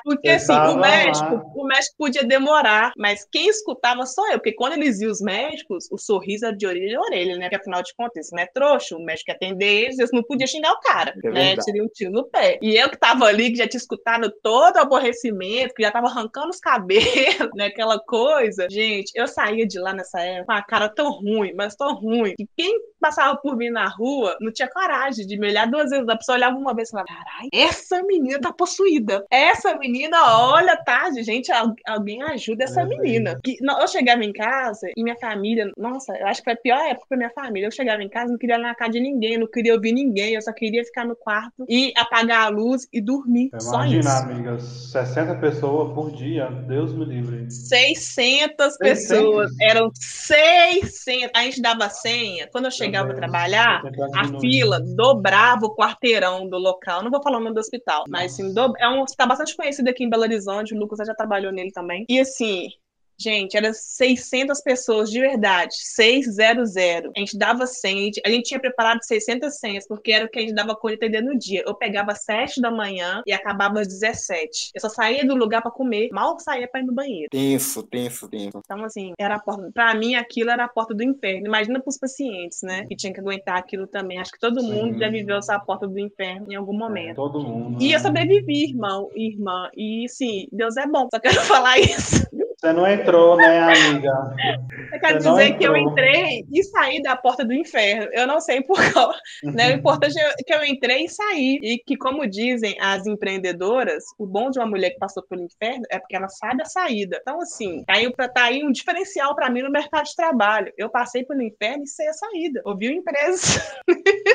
porque 0.04 0.30
assim, 0.30 0.54
o 0.54 0.78
médico, 0.78 1.52
o 1.56 1.66
médico 1.66 1.96
podia 1.98 2.24
demorar, 2.24 2.92
mas 2.98 3.26
quem 3.32 3.48
escutava 3.48 4.06
só 4.06 4.32
eu, 4.32 4.40
porque 4.40 4.54
quando 4.54 4.74
eles 4.74 5.00
iam 5.02 5.12
os 5.12 5.22
médicos, 5.22 5.88
o 5.92 5.98
sorriso 5.98 6.46
era 6.46 6.56
de 6.56 6.66
orelha 6.66 6.98
a 6.98 7.02
orelha, 7.02 7.38
né? 7.38 7.46
Porque 7.46 7.56
afinal 7.56 7.82
de 7.82 7.94
contas, 7.96 8.26
isso 8.26 8.36
não 8.36 8.44
é 8.44 8.48
trouxa, 8.48 8.96
o 8.96 9.04
médico 9.04 9.32
atender 9.32 9.84
eles, 9.84 10.00
eles 10.00 10.12
não 10.12 10.24
podia 10.24 10.48
xingar 10.48 10.72
o 10.72 10.80
cara, 10.80 11.14
é 11.24 11.30
né? 11.30 11.58
Tirar 11.58 11.84
um 11.84 11.88
tiro 11.88 12.12
no 12.12 12.26
pé. 12.26 12.58
E 12.62 12.76
eu 12.76 12.90
que 12.90 12.98
tava 12.98 13.26
ali, 13.26 13.52
que 13.52 13.58
já 13.58 13.68
tinha 13.68 13.80
escutado 13.80 14.32
todo 14.42 14.76
o 14.76 14.80
aborrecimento, 14.80 15.74
que 15.74 15.84
já 15.84 15.92
tava 15.92 16.08
arrancando 16.08 16.50
os 16.50 16.60
cabelos, 16.60 17.52
né? 17.56 17.68
Aquela 17.68 18.00
coisa. 18.00 18.67
Gente, 18.70 19.12
eu 19.16 19.28
saía 19.28 19.66
de 19.66 19.80
lá 19.80 19.94
nessa 19.94 20.20
época 20.20 20.46
com 20.46 20.52
a 20.52 20.62
cara 20.62 20.90
tão 20.90 21.12
ruim, 21.12 21.54
mas 21.56 21.76
tão 21.76 21.94
ruim, 21.96 22.34
que 22.36 22.48
quem 22.56 22.80
passava 23.00 23.38
por 23.38 23.56
mim 23.56 23.70
na 23.70 23.88
rua 23.88 24.36
não 24.40 24.52
tinha 24.52 24.70
coragem 24.70 25.26
de 25.26 25.38
me 25.38 25.48
olhar 25.48 25.68
duas 25.68 25.90
vezes. 25.90 26.08
A 26.08 26.16
pessoa 26.16 26.38
olhava 26.38 26.58
uma 26.58 26.74
vez 26.74 26.90
e 26.90 26.92
falava: 26.92 27.08
caralho, 27.08 27.50
essa 27.54 28.02
menina 28.04 28.40
tá 28.40 28.54
possuída. 28.54 29.26
Essa 29.30 29.76
menina, 29.78 30.18
olha, 30.40 30.76
tá, 30.78 31.10
gente, 31.12 31.52
alguém 31.86 32.22
ajuda 32.24 32.64
essa 32.64 32.82
é 32.82 32.86
menina. 32.86 33.40
Que, 33.44 33.58
não, 33.62 33.80
eu 33.80 33.88
chegava 33.88 34.24
em 34.24 34.34
casa 34.34 34.88
e 34.96 35.04
minha 35.04 35.18
família, 35.18 35.72
nossa, 35.78 36.16
eu 36.18 36.28
acho 36.28 36.42
que 36.42 36.46
foi 36.46 36.54
a 36.54 36.58
pior 36.58 36.80
época 36.80 37.08
pra 37.10 37.18
minha 37.18 37.32
família. 37.32 37.68
Eu 37.68 37.72
chegava 37.72 38.02
em 38.02 38.10
casa, 38.10 38.32
não 38.32 38.38
queria 38.38 38.56
ir 38.56 38.62
na 38.62 38.76
casa 38.76 38.92
de 38.92 39.00
ninguém, 39.00 39.38
não 39.38 39.48
queria 39.48 39.74
ouvir 39.74 39.92
ninguém, 39.92 40.34
eu 40.34 40.42
só 40.42 40.52
queria 40.54 40.84
ficar 40.84 41.06
no 41.06 41.16
quarto 41.16 41.66
e 41.70 41.94
apagar 41.96 42.46
a 42.46 42.50
luz 42.50 42.88
e 42.92 43.02
dormir. 43.02 43.50
Imagina, 43.54 43.62
só 43.62 43.86
isso. 43.86 44.10
amiga, 44.10 44.60
60 44.60 45.36
pessoas 45.36 45.94
por 45.94 46.12
dia, 46.12 46.48
Deus 46.68 46.94
me 46.94 47.06
livre. 47.06 47.50
600 47.50 48.57
pessoas, 48.78 49.52
eram 49.62 49.92
600. 49.94 51.32
A 51.36 51.44
gente 51.44 51.62
dava 51.62 51.90
senha. 51.90 52.48
Quando 52.52 52.66
eu 52.66 52.72
chegava 52.72 53.12
a 53.12 53.16
trabalhar, 53.16 53.82
a 54.16 54.40
fila 54.40 54.80
dobrava 54.80 55.66
o 55.66 55.76
quarteirão 55.76 56.50
do 56.50 56.58
local. 56.58 57.04
Não 57.04 57.12
vou 57.12 57.22
falar 57.22 57.38
o 57.38 57.42
nome 57.42 57.54
do 57.54 57.60
hospital, 57.60 58.06
mas 58.10 58.34
assim, 58.34 58.54
do... 58.54 58.74
é 58.80 58.90
um 58.90 59.02
hospital 59.02 59.28
bastante 59.28 59.56
conhecido 59.56 59.90
aqui 59.90 60.04
em 60.04 60.10
Belo 60.10 60.24
Horizonte. 60.24 60.74
O 60.74 60.80
Lucas 60.80 61.00
já 61.06 61.14
trabalhou 61.14 61.52
nele 61.52 61.72
também. 61.72 62.06
E 62.10 62.20
assim, 62.20 62.70
Gente, 63.20 63.58
era 63.58 63.74
600 63.74 64.62
pessoas 64.62 65.10
de 65.10 65.20
verdade, 65.20 65.74
600. 65.76 66.76
A 66.78 67.20
gente 67.20 67.38
dava 67.38 67.66
100, 67.66 68.12
a 68.26 68.30
gente 68.30 68.46
tinha 68.46 68.60
preparado 68.60 69.04
600 69.04 69.58
senhas, 69.58 69.88
porque 69.88 70.12
era 70.12 70.26
o 70.26 70.30
que 70.30 70.38
a 70.38 70.42
gente 70.42 70.54
dava 70.54 70.76
conta 70.76 70.90
de 70.90 71.06
atender 71.06 71.22
no 71.24 71.38
dia. 71.38 71.64
Eu 71.66 71.74
pegava 71.74 72.12
às 72.12 72.24
7 72.24 72.62
da 72.62 72.70
manhã 72.70 73.22
e 73.26 73.34
acabava 73.34 73.82
às 73.82 73.88
17. 73.88 74.72
Eu 74.76 74.82
só 74.82 74.90
saía 74.90 75.26
do 75.26 75.36
lugar 75.36 75.62
para 75.62 75.72
comer, 75.72 76.10
mal 76.12 76.40
saía 76.40 76.68
para 76.68 76.82
ir 76.82 76.86
no 76.86 76.94
banheiro. 76.94 77.30
Tenso, 77.32 77.84
tenso, 77.84 78.30
tenso. 78.30 78.60
Então, 78.64 78.84
assim, 78.84 79.14
era 79.20 79.36
a 79.36 79.40
porta. 79.40 79.70
Pra 79.74 79.96
mim, 79.96 80.16
aquilo 80.16 80.52
era 80.52 80.66
a 80.66 80.70
porta 80.70 80.94
do 80.94 81.04
inferno. 81.04 81.48
Imagina 81.48 81.80
pros 81.80 81.98
pacientes, 81.98 82.62
né? 82.62 82.86
Que 82.86 82.96
tinha 82.96 83.14
que 83.14 83.20
aguentar 83.20 83.58
aquilo 83.58 83.88
também. 83.88 84.20
Acho 84.20 84.32
que 84.32 84.40
todo 84.40 84.62
Sim. 84.62 84.72
mundo 84.72 85.00
já 85.00 85.10
viveu 85.10 85.38
essa 85.38 85.60
porta 85.60 85.88
do 85.88 85.98
inferno 85.98 86.52
em 86.52 86.56
algum 86.56 86.76
é, 86.76 86.78
momento. 86.78 87.12
É, 87.12 87.16
todo 87.16 87.42
mundo. 87.42 87.82
E 87.82 87.92
eu 87.92 87.98
né? 87.98 88.00
sobrevivi, 88.00 88.70
irmão, 88.70 89.10
irmã. 89.16 89.70
E, 89.76 90.08
sim, 90.08 90.48
Deus 90.52 90.78
é 90.78 90.86
bom. 90.86 91.08
Só 91.12 91.20
quero 91.20 91.42
falar 91.46 91.80
isso. 91.80 92.26
Você 92.68 92.74
não 92.74 92.86
entrou, 92.86 93.38
né, 93.38 93.60
amiga? 93.60 94.36
Eu 94.92 95.00
quero 95.00 95.22
Você 95.22 95.30
dizer 95.30 95.58
que 95.58 95.68
eu 95.68 95.76
entrei 95.76 96.46
e 96.52 96.64
saí 96.64 97.02
da 97.02 97.16
porta 97.16 97.44
do 97.44 97.54
inferno. 97.54 98.10
Eu 98.14 98.26
não 98.26 98.40
sei 98.40 98.62
por 98.62 98.78
qual. 98.94 99.14
Né? 99.44 99.74
O 99.74 99.78
importante 99.78 100.18
é 100.18 100.34
que 100.46 100.54
eu 100.54 100.64
entrei 100.64 101.06
e 101.06 101.10
saí. 101.10 101.60
E 101.62 101.78
que, 101.86 101.98
como 101.98 102.28
dizem 102.28 102.76
as 102.80 103.06
empreendedoras, 103.06 104.04
o 104.18 104.26
bom 104.26 104.50
de 104.50 104.60
uma 104.60 104.66
mulher 104.66 104.92
que 104.92 105.00
passou 105.00 105.24
pelo 105.24 105.44
inferno 105.44 105.84
é 105.90 106.00
porque 106.00 106.16
ela 106.16 106.30
sai 106.30 106.56
da 106.56 106.66
saída. 106.66 107.20
Então, 107.22 107.42
assim, 107.42 107.84
tá 107.86 107.94
aí, 107.94 108.12
tá 108.12 108.44
aí 108.44 108.64
um 108.64 108.72
diferencial 108.72 109.36
para 109.36 109.50
mim 109.50 109.62
no 109.62 109.72
mercado 109.72 110.06
de 110.06 110.16
trabalho. 110.16 110.72
Eu 110.78 110.90
passei 110.90 111.24
pelo 111.24 111.42
inferno 111.42 111.84
e 111.84 111.88
sei 111.88 112.08
a 112.08 112.14
saída. 112.14 112.62
Ouviu 112.66 112.92
empresa? 112.92 113.62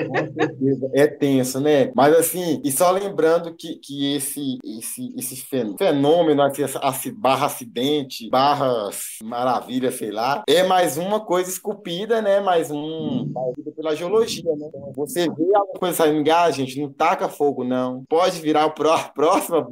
Com 0.07 0.33
certeza. 0.35 0.90
É 0.95 1.07
tenso, 1.07 1.61
né? 1.61 1.90
Mas, 1.95 2.14
assim, 2.14 2.61
e 2.64 2.71
só 2.71 2.90
lembrando 2.90 3.55
que, 3.57 3.77
que 3.77 4.14
esse, 4.14 4.59
esse, 4.64 5.14
esse 5.16 5.37
fenômeno, 5.79 6.42
assim, 6.42 7.12
barra 7.14 7.47
acidente, 7.47 8.22
barras 8.29 9.17
maravilha, 9.23 9.91
sei 9.91 10.11
lá, 10.11 10.43
é 10.49 10.63
mais 10.63 10.97
uma 10.97 11.21
coisa 11.21 11.51
esculpida, 11.51 12.21
né? 12.21 12.41
Mais 12.41 12.71
um 12.71 13.31
pela 13.77 13.95
geologia, 13.95 14.55
né? 14.57 14.71
Você 14.95 15.29
vê 15.29 15.55
alguma 15.55 15.79
coisa 15.79 15.97
saindo, 15.97 16.31
ah, 16.31 16.51
gente, 16.51 16.81
não 16.81 16.93
taca 16.93 17.29
fogo, 17.29 17.65
não. 17.65 18.05
Pode 18.09 18.41
virar 18.41 18.69
pró 18.71 18.99
próxima 19.15 19.67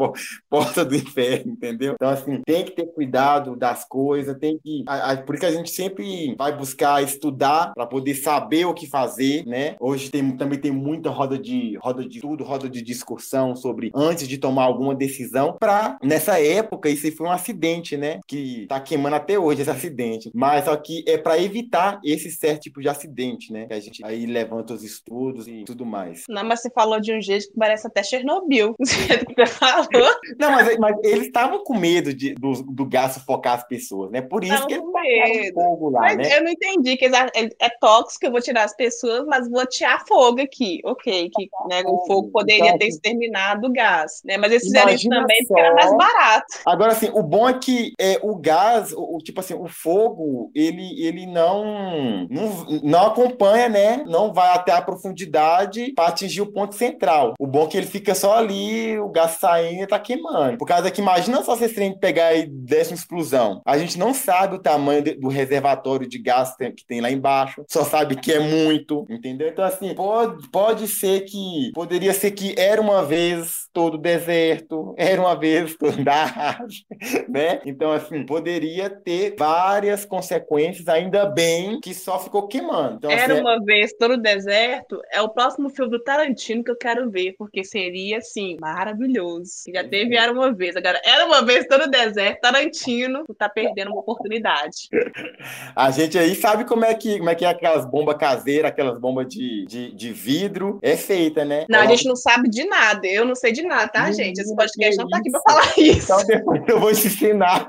porta 0.49 0.85
do 0.85 0.95
inferno, 0.95 1.53
entendeu? 1.53 1.95
Então, 1.95 2.09
assim, 2.09 2.41
tem 2.45 2.65
que 2.65 2.73
ter 2.73 2.87
cuidado 2.87 3.57
das 3.57 3.85
coisas, 3.85 4.37
tem 4.39 4.59
que. 4.59 4.85
A, 4.87 5.13
a, 5.13 5.17
por 5.17 5.35
isso 5.35 5.41
que 5.41 5.47
a 5.47 5.53
gente 5.53 5.71
sempre 5.71 6.35
vai 6.37 6.57
buscar 6.57 7.03
estudar 7.03 7.73
para 7.75 7.87
poder 7.87 8.15
saber 8.15 8.65
o 8.65 8.75
que 8.75 8.87
fazer, 8.87 9.45
né? 9.47 9.77
Hoje 9.79 10.11
tem, 10.11 10.37
também 10.37 10.59
tem 10.59 10.71
muita 10.71 11.11
roda 11.11 11.39
de 11.39 11.77
roda 11.79 12.07
de 12.07 12.21
tudo, 12.21 12.45
roda 12.45 12.69
de 12.69 12.83
discussão 12.83 13.55
sobre 13.55 13.91
antes 13.95 14.27
de 14.27 14.39
tomar 14.39 14.65
alguma 14.65 14.95
decisão, 14.95 15.57
para 15.59 15.99
nessa 16.03 16.41
época 16.41 16.89
isso 16.89 17.11
foi 17.17 17.27
um 17.27 17.33
acidente, 17.33 17.97
né? 17.97 18.21
Que 18.31 18.65
tá 18.69 18.79
queimando 18.79 19.17
até 19.17 19.37
hoje 19.37 19.63
esse 19.63 19.71
acidente. 19.71 20.31
Mas 20.33 20.65
só 20.65 20.77
que 20.77 21.03
é 21.05 21.19
para 21.19 21.37
evitar 21.43 22.01
esse 22.05 22.31
certo 22.31 22.61
tipo 22.61 22.81
de 22.81 22.89
acidente, 22.89 23.53
né? 23.53 23.67
Que 23.67 23.75
a 23.75 23.81
gente 23.81 24.05
aí 24.05 24.25
levanta 24.25 24.73
os 24.73 24.85
estudos 24.85 25.49
e 25.49 25.65
tudo 25.65 25.85
mais. 25.85 26.23
Não, 26.29 26.45
mas 26.45 26.61
você 26.63 26.71
falou 26.71 27.01
de 27.01 27.13
um 27.13 27.21
jeito 27.21 27.49
que 27.51 27.59
parece 27.59 27.89
até 27.89 28.05
Chernobyl. 28.05 28.77
Do 28.79 28.87
jeito 28.87 29.27
que 29.27 29.35
você 29.35 29.47
falou. 29.47 30.15
Não, 30.39 30.53
mas, 30.53 30.79
mas 30.79 30.97
eles 31.03 31.27
estavam 31.27 31.65
com 31.65 31.77
medo 31.77 32.15
de, 32.15 32.35
do, 32.35 32.53
do 32.63 32.87
gás 32.87 33.15
sufocar 33.15 33.55
as 33.55 33.67
pessoas, 33.67 34.13
né? 34.13 34.23
Por 34.23 34.45
isso 34.45 34.55
Estavam 34.55 34.69
que 34.69 34.75
eles 34.75 34.85
com 34.85 34.93
tacaram 34.93 35.55
fogo 35.55 35.91
lá, 35.91 36.01
Mas 36.01 36.17
né? 36.19 36.39
eu 36.39 36.45
não 36.45 36.51
entendi 36.53 36.97
que 36.97 37.07
é 37.07 37.69
tóxico, 37.81 38.27
eu 38.27 38.31
vou 38.31 38.41
tirar 38.41 38.63
as 38.63 38.77
pessoas, 38.77 39.27
mas 39.27 39.51
vou 39.51 39.67
tirar 39.67 40.05
fogo 40.07 40.41
aqui. 40.41 40.81
Ok, 40.85 41.31
que 41.35 41.49
né, 41.69 41.83
o 41.85 42.07
fogo 42.07 42.31
poderia 42.31 42.67
Então, 42.67 42.79
ter 42.79 42.85
assim, 42.85 42.95
exterminado 42.95 43.67
o 43.67 43.73
gás, 43.73 44.21
né? 44.25 44.37
Mas 44.37 44.53
eles 44.53 44.65
fizeram 44.65 44.93
isso 44.93 45.09
também 45.09 45.45
porque 45.49 45.61
era 45.61 45.75
mais 45.75 45.91
só. 45.91 45.97
barato. 45.97 46.47
Agora, 46.65 46.93
assim, 46.93 47.11
o 47.13 47.23
bom 47.25 47.49
é 47.49 47.59
que 47.59 47.93
é, 47.99 48.20
o 48.23 48.37
gás, 48.37 48.93
o, 48.97 49.19
tipo 49.19 49.41
assim, 49.41 49.55
o 49.55 49.67
fogo, 49.69 50.51
ele, 50.55 51.03
ele 51.05 51.27
não, 51.27 52.27
não, 52.31 52.67
não 52.83 53.07
acompanha, 53.07 53.69
né? 53.69 54.05
Não 54.07 54.33
vai 54.33 54.55
até 54.55 54.73
a 54.73 54.83
profundidade 54.83 55.93
para 55.95 56.09
atingir 56.09 56.41
o 56.41 56.53
ponto 56.53 56.75
central. 56.75 57.35
O 57.39 57.47
bom 57.47 57.65
é 57.65 57.67
que 57.69 57.77
ele 57.77 57.87
fica 57.87 58.15
só 58.15 58.37
ali, 58.37 58.99
o 58.99 59.09
gás 59.09 59.33
saindo 59.33 59.83
e 59.83 59.87
tá 59.87 59.99
queimando. 59.99 60.59
Por 60.59 60.67
causa 60.67 60.91
que, 60.91 61.01
imagina 61.01 61.43
só 61.43 61.57
terem 61.57 61.93
que 61.93 61.99
pegar 62.01 62.35
e 62.35 62.47
desse 62.47 62.91
uma 62.93 62.97
explosão. 62.97 63.61
A 63.65 63.77
gente 63.79 63.99
não 63.99 64.13
sabe 64.15 64.57
o 64.57 64.63
tamanho 64.63 65.03
de- 65.03 65.15
do 65.15 65.29
reservatório 65.29 66.09
de 66.09 66.19
gás 66.19 66.55
que 66.57 66.85
tem- 66.87 67.01
lá 67.01 67.11
embaixo, 67.11 67.65
só 67.69 67.85
sabe 67.85 68.17
que 68.17 68.33
é 68.33 68.41
muito, 68.41 69.07
entendeu? 69.09 69.49
Então, 69.49 69.65
assim, 69.65 69.95
pode, 69.95 70.49
pode 70.51 70.89
ser 70.89 71.23
que, 71.23 71.71
poderia 71.75 72.13
ser 72.13 72.31
que 72.33 72.55
era 72.59 72.81
uma 72.81 73.05
vez 73.05 73.69
todo 73.73 73.97
deserto, 73.99 74.95
era 74.99 75.21
uma 75.21 75.35
vez 75.37 75.77
toda 75.77 76.13
árvore, 76.13 76.75
né? 77.29 77.61
Então, 77.65 77.93
assim, 77.93 78.10
poderia 78.25 78.91
ter 78.91 79.35
várias 79.39 80.05
consequências, 80.05 80.89
ainda 80.89 81.27
bem 81.27 81.81
que 81.81 81.95
só 81.95 82.19
ficou 82.19 82.47
queimando. 82.49 82.97
Então, 82.97 83.11
Era 83.11 83.35
assim, 83.35 83.43
uma 83.43 83.63
vez 83.65 83.93
todo 83.93 84.17
deserto. 84.17 85.01
É 85.13 85.21
o 85.21 85.29
próximo 85.29 85.71
filme 85.71 85.91
do 85.91 86.03
Tarantino 86.03 86.65
que 86.65 86.71
eu 86.71 86.77
quero 86.77 87.11
ver, 87.11 87.35
porque 87.39 87.65
seria 87.65 88.19
assim, 88.19 88.57
maravilhoso. 88.61 89.65
Já 89.73 89.87
teve 89.87 90.17
Era 90.17 90.33
uma 90.33 90.53
vez. 90.53 90.77
Agora, 90.77 91.01
era 91.05 91.27
uma 91.27 91.43
vez 91.43 91.67
todo 91.67 91.89
deserto. 91.89 92.41
Tarantino 92.41 93.25
tá 93.39 93.49
perdendo 93.49 93.91
uma 93.91 94.01
oportunidade. 94.01 94.89
a 95.75 95.91
gente 95.91 96.19
aí 96.19 96.35
sabe 96.35 96.65
como 96.65 96.85
é 96.85 96.95
que, 96.95 97.19
como 97.19 97.31
é 97.31 97.35
que 97.35 97.45
é 97.45 97.49
aquelas 97.49 97.85
bombas 97.85 98.17
caseiras, 98.17 98.71
aquelas 98.71 98.99
bombas 98.99 99.27
de, 99.29 99.65
de, 99.67 99.93
de 99.95 100.13
vidro, 100.13 100.79
é 100.83 100.97
feita, 100.97 101.45
né? 101.45 101.65
Não, 101.69 101.81
a 101.81 101.87
gente 101.87 102.07
não 102.07 102.17
sabe 102.17 102.49
de 102.49 102.65
nada. 102.65 103.07
Eu 103.07 103.25
não 103.25 103.35
sei 103.35 103.53
de 103.53 103.63
nada, 103.63 103.89
tá, 103.89 104.05
Menina, 104.05 104.25
gente? 104.25 104.41
Esse 104.41 104.55
podcast 104.55 104.97
não 104.97 105.09
tá 105.09 105.19
aqui 105.19 105.31
pra 105.31 105.41
falar 105.41 105.73
isso. 105.79 106.13
Então 106.13 106.27
depois 106.27 106.63
eu 106.69 106.81
vou 106.81 106.93
te 106.93 107.07
ensinar. 107.07 107.69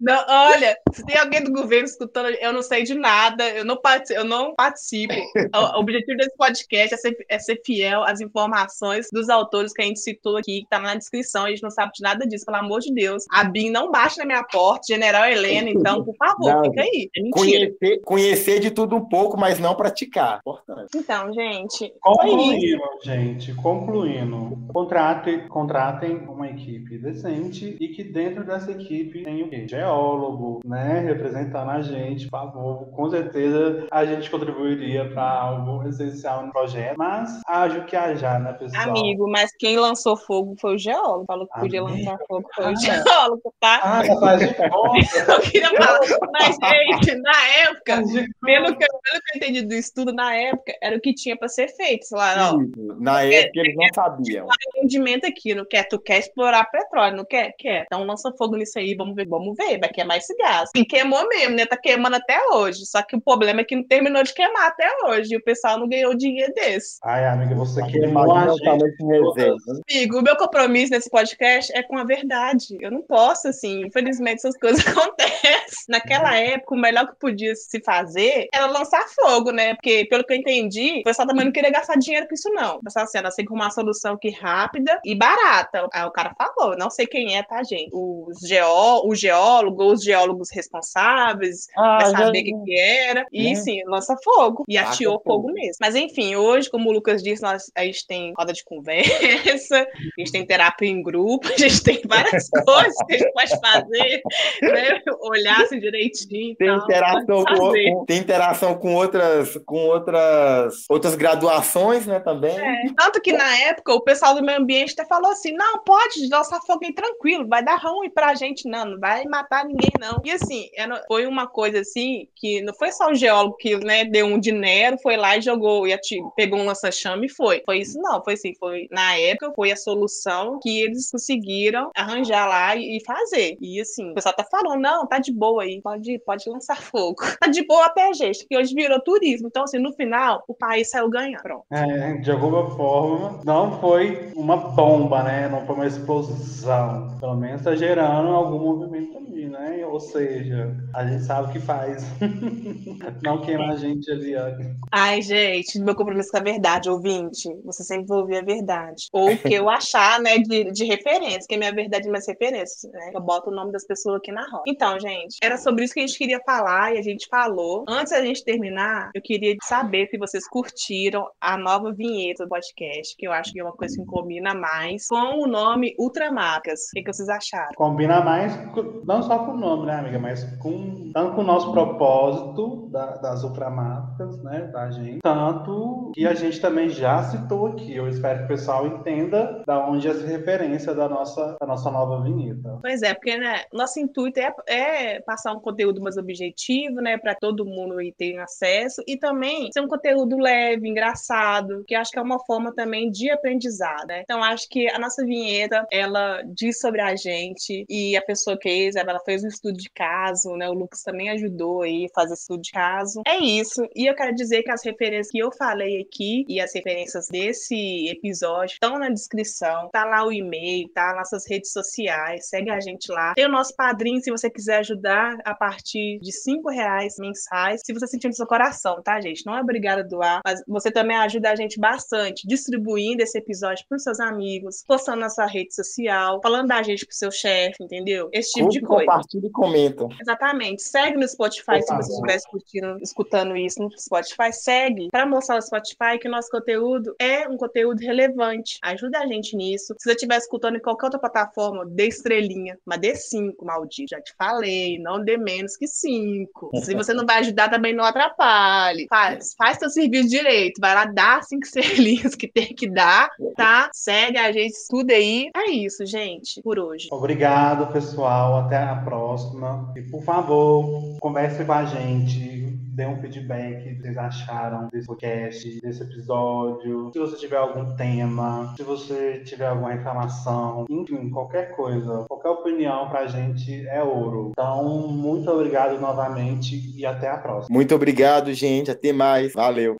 Não, 0.00 0.24
olha, 0.28 0.76
se 0.92 1.04
tem 1.04 1.16
alguém 1.18 1.42
do 1.42 1.52
governo 1.52 1.86
escutando, 1.86 2.28
eu 2.40 2.52
não 2.52 2.62
sei 2.62 2.84
de 2.84 2.94
nada, 2.94 3.48
eu 3.50 3.64
não 3.64 3.80
participo. 3.80 4.20
Eu 4.20 4.24
não 4.24 4.54
participo. 4.54 5.14
O 5.54 5.78
o 5.78 5.80
objetivo 5.80 6.16
desse 6.16 6.36
podcast 6.36 6.94
é 6.94 6.96
ser, 6.96 7.26
é 7.28 7.38
ser 7.38 7.60
fiel 7.64 8.02
às 8.02 8.20
informações 8.20 9.08
dos 9.12 9.28
autores 9.28 9.72
que 9.72 9.82
a 9.82 9.84
gente 9.84 10.00
citou 10.00 10.36
aqui, 10.36 10.62
que 10.62 10.68
tá 10.68 10.78
na 10.78 10.94
descrição. 10.94 11.44
A 11.44 11.50
gente 11.50 11.62
não 11.62 11.70
sabe 11.70 11.92
de 11.94 12.02
nada 12.02 12.26
disso, 12.26 12.44
pelo 12.44 12.58
amor 12.58 12.80
de 12.80 12.92
Deus. 12.92 13.24
A 13.30 13.44
BIM 13.44 13.70
não 13.70 13.90
baixa 13.90 14.16
na 14.18 14.26
minha 14.26 14.42
porta, 14.42 14.86
General 14.88 15.24
Helena, 15.26 15.70
então, 15.70 16.04
por 16.04 16.14
favor, 16.16 16.52
Não, 16.52 16.64
fica 16.64 16.82
aí. 16.82 17.08
É. 17.16 17.30
Conhecer, 17.30 18.00
conhecer 18.04 18.60
de 18.60 18.70
tudo 18.70 18.96
um 18.96 19.08
pouco, 19.08 19.38
mas 19.38 19.58
não 19.58 19.74
praticar. 19.74 20.38
Importante. 20.38 20.90
Então, 20.96 21.32
gente. 21.32 21.92
Concluindo, 22.00 22.82
gente, 23.02 23.54
concluindo, 23.54 24.58
contratem, 24.72 25.46
contratem 25.48 26.16
uma 26.28 26.48
equipe 26.48 26.98
decente 26.98 27.76
e 27.78 27.88
que 27.88 28.02
dentro 28.02 28.44
dessa 28.44 28.70
equipe 28.72 29.17
tem 29.22 29.42
o 29.42 29.48
quê? 29.48 29.66
Geólogo, 29.68 30.60
né? 30.64 31.00
Representando 31.00 31.70
a 31.70 31.80
gente, 31.82 32.26
por 32.28 32.38
favor. 32.38 32.86
Com 32.90 33.10
certeza 33.10 33.86
a 33.90 34.04
gente 34.04 34.30
contribuiria 34.30 35.08
para 35.10 35.22
algo 35.30 35.86
essencial 35.88 36.46
no 36.46 36.52
projeto, 36.52 36.96
mas 36.96 37.40
haja 37.46 37.78
o 37.78 37.84
que 37.84 37.96
haja, 37.96 38.38
né, 38.38 38.52
pessoal? 38.54 38.88
Amigo, 38.90 39.28
mas 39.30 39.50
quem 39.58 39.76
lançou 39.78 40.16
fogo 40.16 40.54
foi 40.60 40.74
o 40.74 40.78
geólogo. 40.78 41.24
Falou 41.26 41.46
que 41.46 41.60
podia 41.60 41.80
Amigo, 41.80 41.96
lançar 41.98 42.18
fogo 42.26 42.48
foi 42.54 42.64
o 42.64 42.68
ah. 42.68 42.74
geólogo, 42.76 43.54
tá? 43.60 43.80
Ah, 43.82 44.02
faz 44.20 44.40
de 44.40 44.54
conta. 44.68 45.32
Eu 45.32 45.40
queria 45.40 45.68
falar, 45.70 46.00
mas, 46.32 46.56
gente, 46.56 47.14
na 47.20 47.46
época, 47.64 48.02
de 48.04 48.26
pelo 48.40 48.76
que, 48.76 48.84
eu- 48.84 49.00
pelo 49.02 49.22
que 49.22 49.32
eu 49.32 49.36
entendi 49.36 49.62
do 49.62 49.74
estudo, 49.74 50.12
na 50.12 50.34
época, 50.34 50.72
era 50.82 50.96
o 50.96 51.00
que 51.00 51.14
tinha 51.14 51.36
para 51.36 51.48
ser 51.48 51.68
feito. 51.68 52.04
Sei 52.06 52.16
lá, 52.18 52.52
ó, 52.52 52.60
Isso. 52.60 52.96
Na 53.00 53.22
época 53.22 53.60
eles 53.60 53.76
não 53.76 53.86
sabiam. 53.94 54.46
rendimento 54.80 55.26
aqui, 55.26 55.54
não 55.54 55.64
quer? 55.64 55.84
Tu 55.88 55.98
quer 56.00 56.18
explorar 56.18 56.64
petróleo, 56.70 57.16
não 57.16 57.24
quer? 57.24 57.52
Quer. 57.58 57.84
Então 57.86 58.04
lança 58.04 58.32
fogo 58.36 58.56
nisso 58.56 58.78
aí, 58.78 58.94
vamos 58.94 59.07
ver, 59.14 59.28
vamos 59.28 59.56
ver, 59.56 59.78
vai 59.78 59.88
queimar 59.88 60.18
esse 60.18 60.34
gás. 60.36 60.70
E 60.74 60.84
queimou 60.84 61.26
mesmo, 61.28 61.56
né? 61.56 61.66
Tá 61.66 61.76
queimando 61.76 62.16
até 62.16 62.38
hoje. 62.52 62.86
Só 62.86 63.02
que 63.02 63.16
o 63.16 63.20
problema 63.20 63.60
é 63.60 63.64
que 63.64 63.76
não 63.76 63.84
terminou 63.84 64.22
de 64.22 64.34
queimar 64.34 64.68
até 64.68 64.88
hoje. 65.04 65.34
E 65.34 65.36
o 65.36 65.42
pessoal 65.42 65.78
não 65.78 65.88
ganhou 65.88 66.14
dinheiro 66.14 66.52
desse. 66.54 66.98
Ai, 67.04 67.26
amiga, 67.26 67.54
você 67.54 67.84
queimou 67.86 68.32
a 68.34 68.48
gente. 68.48 68.68
Amigo, 68.68 70.18
o 70.18 70.22
meu 70.22 70.36
compromisso 70.36 70.92
nesse 70.92 71.10
podcast 71.10 71.72
é 71.74 71.82
com 71.82 71.96
a 71.96 72.04
verdade. 72.04 72.76
Eu 72.80 72.90
não 72.90 73.02
posso, 73.02 73.48
assim, 73.48 73.86
infelizmente 73.86 74.38
essas 74.38 74.56
coisas 74.58 74.86
acontecem. 74.86 75.48
Naquela 75.88 76.36
época, 76.36 76.74
o 76.74 76.78
melhor 76.78 77.06
que 77.08 77.18
podia 77.18 77.54
se 77.54 77.80
fazer 77.82 78.46
era 78.52 78.66
lançar 78.66 79.06
fogo, 79.08 79.50
né? 79.50 79.74
Porque, 79.74 80.06
pelo 80.08 80.24
que 80.24 80.32
eu 80.32 80.36
entendi, 80.36 81.00
o 81.00 81.02
pessoal 81.04 81.26
também 81.26 81.44
não 81.44 81.52
queria 81.52 81.70
gastar 81.70 81.96
dinheiro 81.96 82.26
com 82.28 82.34
isso, 82.34 82.50
não. 82.50 82.76
O 82.76 82.82
pessoal 82.82 83.04
assim, 83.04 83.18
assim, 83.18 83.44
com 83.44 83.54
uma 83.54 83.70
solução 83.70 84.16
que 84.16 84.30
rápida 84.30 85.00
e 85.04 85.14
barata. 85.14 85.88
Aí 85.92 86.04
o 86.04 86.10
cara 86.10 86.34
falou, 86.36 86.76
não 86.76 86.90
sei 86.90 87.06
quem 87.06 87.36
é, 87.36 87.42
tá, 87.42 87.62
gente? 87.62 87.90
Os 87.92 88.38
geó 88.40 88.97
o 89.06 89.14
geólogo, 89.14 89.84
os 89.92 90.02
geólogos 90.02 90.48
responsáveis, 90.52 91.66
Ah, 91.76 91.98
já- 92.00 92.10
saber 92.18 92.40
o 92.40 92.44
que, 92.44 92.64
que 92.64 92.78
era. 92.78 93.26
E 93.32 93.50
Né? 93.50 93.54
sim, 93.54 93.82
lança 93.86 94.16
fogo. 94.22 94.64
E 94.68 94.74
Taca 94.76 94.90
ateou 94.90 95.14
fogo. 95.24 95.42
fogo 95.42 95.52
mesmo. 95.52 95.76
Mas 95.80 95.94
enfim, 95.94 96.36
hoje, 96.36 96.70
como 96.70 96.88
o 96.90 96.92
Lucas 96.92 97.22
disse, 97.22 97.42
nós, 97.42 97.70
a 97.76 97.84
gente 97.84 98.06
tem 98.06 98.32
roda 98.36 98.52
de 98.52 98.64
conversa, 98.64 99.78
a 99.80 100.20
gente 100.20 100.32
tem 100.32 100.46
terapia 100.46 100.88
em 100.88 101.02
grupo, 101.02 101.48
a 101.48 101.56
gente 101.56 101.82
tem 101.82 102.00
várias 102.06 102.48
coisas 102.66 102.96
que 103.06 103.14
a 103.14 103.18
gente 103.18 103.32
pode 103.32 103.60
fazer, 103.60 104.22
né? 104.62 105.00
Olhar 105.22 105.62
assim 105.62 105.78
direitinho. 105.78 106.54
Tem 106.56 106.68
tal, 106.68 106.78
interação, 106.84 107.44
com- 107.44 108.04
tem 108.06 108.18
interação 108.18 108.74
com 108.78 108.94
outras, 108.94 109.56
com 109.66 109.76
outras, 109.86 110.84
outras 110.88 111.14
graduações, 111.14 112.06
né, 112.06 112.20
também. 112.20 112.56
É, 112.58 112.82
Tanto 112.96 113.20
que 113.20 113.32
na 113.32 113.58
época 113.60 113.92
o 113.94 114.00
pessoal 114.00 114.34
do 114.34 114.42
meio 114.42 114.58
ambiente 114.58 114.92
até 114.92 115.04
falou 115.04 115.30
assim: 115.30 115.52
não, 115.52 115.82
pode 115.84 116.28
lançar 116.30 116.60
fogo 116.66 116.84
aí 116.84 116.92
tranquilo, 116.94 117.46
vai 117.48 117.62
dar 117.64 117.76
ruim 117.76 118.10
pra 118.10 118.34
gente, 118.34 118.68
não, 118.68 118.84
não 118.88 118.98
vai 118.98 119.24
matar 119.24 119.64
ninguém, 119.64 119.90
não. 120.00 120.20
E 120.24 120.30
assim, 120.30 120.68
era- 120.76 121.02
foi 121.06 121.26
uma 121.26 121.46
coisa 121.46 121.80
assim 121.80 122.26
que 122.36 122.60
não 122.62 122.74
foi 122.74 122.92
só 122.92 123.10
o 123.10 123.14
geólogo 123.14 123.56
que 123.56 123.76
né, 123.78 124.04
deu 124.04 124.26
um 124.26 124.38
dinheiro, 124.38 124.98
foi 125.02 125.16
lá 125.16 125.36
e 125.36 125.40
jogou, 125.42 125.86
e 125.86 125.96
pegou 126.36 126.58
um 126.58 126.66
lança-chama 126.66 127.24
e 127.24 127.28
foi. 127.28 127.62
Foi 127.64 127.78
isso, 127.80 128.00
não, 128.00 128.22
foi 128.22 128.34
assim, 128.34 128.54
foi 128.58 128.86
na 128.90 129.14
época 129.16 129.52
foi 129.54 129.70
a 129.72 129.76
solução 129.76 130.58
que 130.62 130.82
eles 130.82 131.10
conseguiram 131.10 131.90
arranjar 131.96 132.48
lá 132.48 132.76
e, 132.76 132.96
e 132.98 133.04
fazer. 133.04 133.56
E 133.60 133.80
assim, 133.80 134.10
o 134.10 134.14
pessoal 134.14 134.34
tá 134.34 134.44
falando, 134.50 134.80
não, 134.80 135.06
tá 135.06 135.18
de 135.18 135.32
boa 135.32 135.62
aí, 135.62 135.80
pode, 135.82 136.18
pode 136.20 136.48
lançar 136.48 136.80
fogo. 136.80 137.16
Tá 137.40 137.46
de 137.48 137.64
boa 137.66 137.86
até, 137.86 138.12
gente, 138.14 138.44
que 138.46 138.56
hoje 138.56 138.74
virou 138.74 139.00
turismo. 139.00 139.46
Então, 139.46 139.62
assim, 139.62 139.78
no 139.78 139.92
final, 139.92 140.42
o 140.48 140.54
país 140.54 140.90
saiu 140.90 141.08
ganhando. 141.08 141.40
Pronto. 141.42 141.64
É, 141.70 142.14
de 142.14 142.30
alguma 142.32 142.68
forma, 142.76 143.40
não 143.44 143.80
foi 143.80 144.32
uma 144.34 144.56
bomba, 144.56 145.22
né? 145.22 145.48
Não 145.48 145.64
foi 145.64 145.74
uma 145.76 145.86
explosão. 145.86 147.16
Pelo 147.20 147.36
menos 147.36 147.62
tá 147.62 147.74
gerando 147.76 148.28
algum 148.30 148.67
movimento 148.76 149.18
ali, 149.18 149.48
né? 149.48 149.84
Ou 149.86 150.00
seja, 150.00 150.76
a 150.94 151.06
gente 151.06 151.24
sabe 151.24 151.48
o 151.48 151.52
que 151.52 151.60
faz. 151.60 152.04
não 153.22 153.40
queima 153.40 153.72
a 153.72 153.76
gente 153.76 154.10
ali, 154.10 154.34
ó. 154.36 154.48
Ai, 154.92 155.22
gente, 155.22 155.78
meu 155.80 155.94
compromisso 155.94 156.30
com 156.30 156.38
a 156.38 156.42
verdade, 156.42 156.90
ouvinte. 156.90 157.48
Você 157.64 157.82
sempre 157.82 158.06
vai 158.06 158.18
ouvir 158.18 158.36
a 158.38 158.42
verdade. 158.42 159.08
Ou 159.12 159.32
o 159.32 159.38
que 159.38 159.54
eu 159.54 159.68
achar, 159.68 160.20
né, 160.20 160.38
de, 160.38 160.70
de 160.72 160.84
referência, 160.84 161.46
que 161.48 161.54
é 161.54 161.58
minha 161.58 161.72
verdade 161.72 162.06
e 162.06 162.10
minhas 162.10 162.26
referências, 162.26 162.90
né? 162.92 163.10
Eu 163.14 163.20
boto 163.20 163.50
o 163.50 163.54
nome 163.54 163.72
das 163.72 163.86
pessoas 163.86 164.16
aqui 164.16 164.32
na 164.32 164.48
roda. 164.48 164.64
Então, 164.66 164.98
gente, 164.98 165.36
era 165.42 165.56
sobre 165.56 165.84
isso 165.84 165.94
que 165.94 166.00
a 166.00 166.06
gente 166.06 166.18
queria 166.18 166.40
falar 166.44 166.94
e 166.94 166.98
a 166.98 167.02
gente 167.02 167.26
falou. 167.28 167.84
Antes 167.88 168.12
da 168.12 168.22
gente 168.22 168.44
terminar, 168.44 169.10
eu 169.14 169.22
queria 169.22 169.56
saber 169.62 170.08
se 170.08 170.18
vocês 170.18 170.46
curtiram 170.48 171.28
a 171.40 171.56
nova 171.56 171.92
vinheta 171.92 172.44
do 172.44 172.48
podcast, 172.48 173.14
que 173.16 173.26
eu 173.26 173.32
acho 173.32 173.52
que 173.52 173.60
é 173.60 173.64
uma 173.64 173.72
coisa 173.72 173.96
que 173.96 174.04
combina 174.06 174.54
mais 174.54 175.06
com 175.06 175.42
o 175.42 175.46
nome 175.46 175.94
Ultramarcas. 175.98 176.80
O 176.88 176.90
que, 176.94 177.02
que 177.02 177.12
vocês 177.12 177.28
acharam? 177.28 177.72
Combina 177.76 178.20
mais, 178.20 178.56
não 179.04 179.22
só 179.22 179.38
com 179.40 179.52
o 179.52 179.56
nome, 179.56 179.86
né, 179.86 179.94
amiga? 179.94 180.18
Mas 180.18 180.44
com 180.58 181.10
tanto 181.12 181.34
com 181.34 181.40
o 181.40 181.44
nosso 181.44 181.72
propósito 181.72 182.88
da- 182.90 183.16
das 183.16 183.42
ultramarcas, 183.42 184.42
né? 184.42 184.68
Da 184.72 184.90
gente, 184.90 185.20
tanto 185.22 186.10
que 186.14 186.26
a 186.26 186.34
gente 186.34 186.60
também 186.60 186.88
já 186.88 187.22
citou 187.24 187.66
aqui. 187.68 187.94
Eu 187.94 188.08
espero 188.08 188.40
que 188.40 188.44
o 188.44 188.48
pessoal 188.48 188.86
entenda 188.86 189.62
da 189.66 189.86
onde 189.88 190.08
essa 190.08 190.26
referência 190.26 190.94
da 190.94 191.08
nossa, 191.08 191.56
da 191.60 191.66
nossa 191.66 191.90
nova 191.90 192.22
vinheta. 192.22 192.78
Pois 192.80 193.02
é, 193.02 193.14
porque 193.14 193.36
né, 193.36 193.62
nosso 193.72 193.98
intuito 194.00 194.38
é, 194.40 194.52
é 194.66 195.20
passar 195.20 195.52
um 195.52 195.60
conteúdo 195.60 196.00
mais 196.00 196.16
objetivo, 196.16 196.96
né, 197.00 197.16
para 197.18 197.34
todo 197.34 197.64
mundo 197.64 197.96
ter 198.16 198.38
acesso 198.38 199.02
e 199.06 199.16
também 199.16 199.70
ser 199.72 199.80
um 199.80 199.88
conteúdo 199.88 200.36
leve, 200.38 200.88
engraçado, 200.88 201.84
que 201.86 201.94
acho 201.94 202.10
que 202.10 202.18
é 202.18 202.22
uma 202.22 202.38
forma 202.44 202.72
também 202.74 203.10
de 203.10 203.30
aprendizado, 203.30 204.06
né? 204.08 204.20
Então 204.22 204.42
acho 204.42 204.68
que 204.68 204.88
a 204.90 204.98
nossa 204.98 205.24
vinheta, 205.24 205.86
ela 205.90 206.42
diz 206.46 206.78
sobre 206.80 207.00
a 207.00 207.14
gente 207.16 207.84
e 207.88 208.16
a 208.16 208.22
pessoa 208.22 208.47
que 208.56 208.68
fez, 208.68 208.96
ela 208.96 209.18
fez 209.20 209.42
um 209.42 209.48
estudo 209.48 209.76
de 209.76 209.90
caso, 209.90 210.54
né? 210.56 210.68
O 210.68 210.74
Lucas 210.74 211.02
também 211.02 211.30
ajudou 211.30 211.82
aí 211.82 212.06
a 212.06 212.20
fazer 212.20 212.34
estudo 212.34 212.60
de 212.62 212.70
caso. 212.70 213.22
É 213.26 213.38
isso. 213.38 213.82
E 213.94 214.08
eu 214.08 214.14
quero 214.14 214.34
dizer 214.34 214.62
que 214.62 214.70
as 214.70 214.84
referências 214.84 215.30
que 215.30 215.38
eu 215.38 215.50
falei 215.50 216.02
aqui 216.02 216.44
e 216.46 216.60
as 216.60 216.74
referências 216.74 217.28
desse 217.28 218.08
episódio 218.08 218.74
estão 218.74 218.98
na 218.98 219.08
descrição. 219.08 219.88
Tá 219.90 220.04
lá 220.04 220.26
o 220.26 220.32
e-mail, 220.32 220.88
tá 220.90 221.14
nossas 221.16 221.48
redes 221.48 221.72
sociais. 221.72 222.48
Segue 222.48 222.70
a 222.70 222.80
gente 222.80 223.10
lá. 223.10 223.34
Tem 223.34 223.46
o 223.46 223.50
nosso 223.50 223.74
padrinho 223.74 224.20
se 224.22 224.30
você 224.30 224.50
quiser 224.50 224.78
ajudar 224.78 225.36
a 225.44 225.54
partir 225.54 226.18
de 226.20 226.32
cinco 226.32 226.70
reais 226.70 227.14
mensais. 227.18 227.80
Se 227.84 227.92
você 227.92 228.06
sentir 228.06 228.28
no 228.28 228.34
seu 228.34 228.46
coração, 228.46 229.02
tá, 229.02 229.20
gente? 229.20 229.44
Não 229.46 229.56
é 229.56 229.60
obrigado 229.60 230.00
a 230.00 230.02
doar, 230.02 230.40
mas 230.44 230.62
você 230.66 230.90
também 230.90 231.16
ajuda 231.16 231.50
a 231.50 231.56
gente 231.56 231.80
bastante 231.80 232.46
distribuindo 232.46 233.22
esse 233.22 233.38
episódio 233.38 233.84
para 233.88 233.98
seus 233.98 234.20
amigos, 234.20 234.84
postando 234.86 235.20
na 235.20 235.30
sua 235.30 235.46
rede 235.46 235.74
social, 235.74 236.40
falando 236.42 236.68
da 236.68 236.82
gente 236.82 237.06
pro 237.06 237.14
seu 237.14 237.30
chefe, 237.30 237.82
entendeu? 237.82 238.28
Esse 238.38 238.52
tipo 238.52 238.68
de 238.68 238.80
coisa. 238.80 239.04
Compartilha 239.04 239.46
e 239.46 239.50
comenta. 239.50 240.08
Exatamente. 240.20 240.82
Segue 240.82 241.16
no 241.16 241.28
Spotify 241.28 241.82
se 241.82 241.94
você 241.94 242.12
estiver 242.12 242.36
escutando, 242.36 243.02
escutando 243.02 243.56
isso 243.56 243.82
no 243.82 243.90
Spotify. 243.98 244.52
Segue 244.52 245.08
para 245.10 245.26
mostrar 245.26 245.56
no 245.56 245.62
Spotify 245.62 246.18
que 246.20 246.28
o 246.28 246.30
nosso 246.30 246.50
conteúdo 246.50 247.14
é 247.18 247.48
um 247.48 247.56
conteúdo 247.56 248.00
relevante. 248.00 248.78
Ajuda 248.82 249.18
a 249.20 249.26
gente 249.26 249.56
nisso. 249.56 249.94
Se 249.98 250.04
você 250.04 250.12
estiver 250.12 250.36
escutando 250.36 250.76
em 250.76 250.80
qualquer 250.80 251.06
outra 251.06 251.20
plataforma, 251.20 251.84
dê 251.86 252.06
estrelinha, 252.08 252.78
mas 252.84 253.00
dê 253.00 253.14
cinco, 253.14 253.64
maldito. 253.64 254.10
Já 254.10 254.20
te 254.20 254.34
falei, 254.36 254.98
não 254.98 255.22
dê 255.22 255.36
menos 255.36 255.76
que 255.76 255.86
cinco. 255.86 256.70
Se 256.82 256.94
você 256.94 257.12
não 257.12 257.26
vai 257.26 257.40
ajudar, 257.40 257.68
também 257.68 257.94
não 257.94 258.04
atrapalhe. 258.04 259.06
Faz, 259.08 259.54
faz 259.56 259.78
seu 259.78 259.90
serviço 259.90 260.28
direito. 260.28 260.80
Vai 260.80 260.94
lá, 260.94 261.04
dá 261.06 261.40
cinco 261.42 261.64
estrelinhas 261.66 262.34
que 262.34 262.48
tem 262.48 262.74
que 262.74 262.88
dar, 262.88 263.28
tá? 263.56 263.90
Segue 263.92 264.38
a 264.38 264.52
gente, 264.52 264.72
estuda 264.72 265.12
aí. 265.12 265.50
É 265.56 265.70
isso, 265.70 266.04
gente, 266.06 266.62
por 266.62 266.78
hoje. 266.78 267.08
Obrigado, 267.10 267.92
pessoal. 268.28 268.58
Até 268.58 268.76
a 268.76 268.96
próxima. 268.96 269.92
E, 269.96 270.02
por 270.02 270.22
favor, 270.22 271.16
converse 271.20 271.64
com 271.64 271.72
a 271.72 271.84
gente 271.84 272.58
dê 272.98 273.06
um 273.06 273.16
feedback 273.20 273.94
que 273.94 274.02
vocês 274.02 274.18
acharam 274.18 274.88
desse 274.92 275.06
podcast, 275.06 275.80
desse 275.80 276.02
episódio. 276.02 277.12
Se 277.12 277.18
você 277.20 277.36
tiver 277.36 277.56
algum 277.56 277.94
tema, 277.94 278.74
se 278.76 278.82
você 278.82 279.40
tiver 279.44 279.68
alguma 279.68 279.92
reclamação, 279.92 280.84
enfim, 280.90 281.30
qualquer 281.30 281.76
coisa, 281.76 282.24
qualquer 282.28 282.48
opinião 282.48 283.08
pra 283.08 283.28
gente 283.28 283.86
é 283.86 284.02
ouro. 284.02 284.48
Então, 284.50 285.06
muito 285.06 285.48
obrigado 285.48 286.00
novamente 286.00 286.92
e 286.96 287.06
até 287.06 287.30
a 287.30 287.38
próxima. 287.38 287.72
Muito 287.72 287.94
obrigado, 287.94 288.52
gente. 288.52 288.90
Até 288.90 289.12
mais. 289.12 289.52
Valeu. 289.52 289.96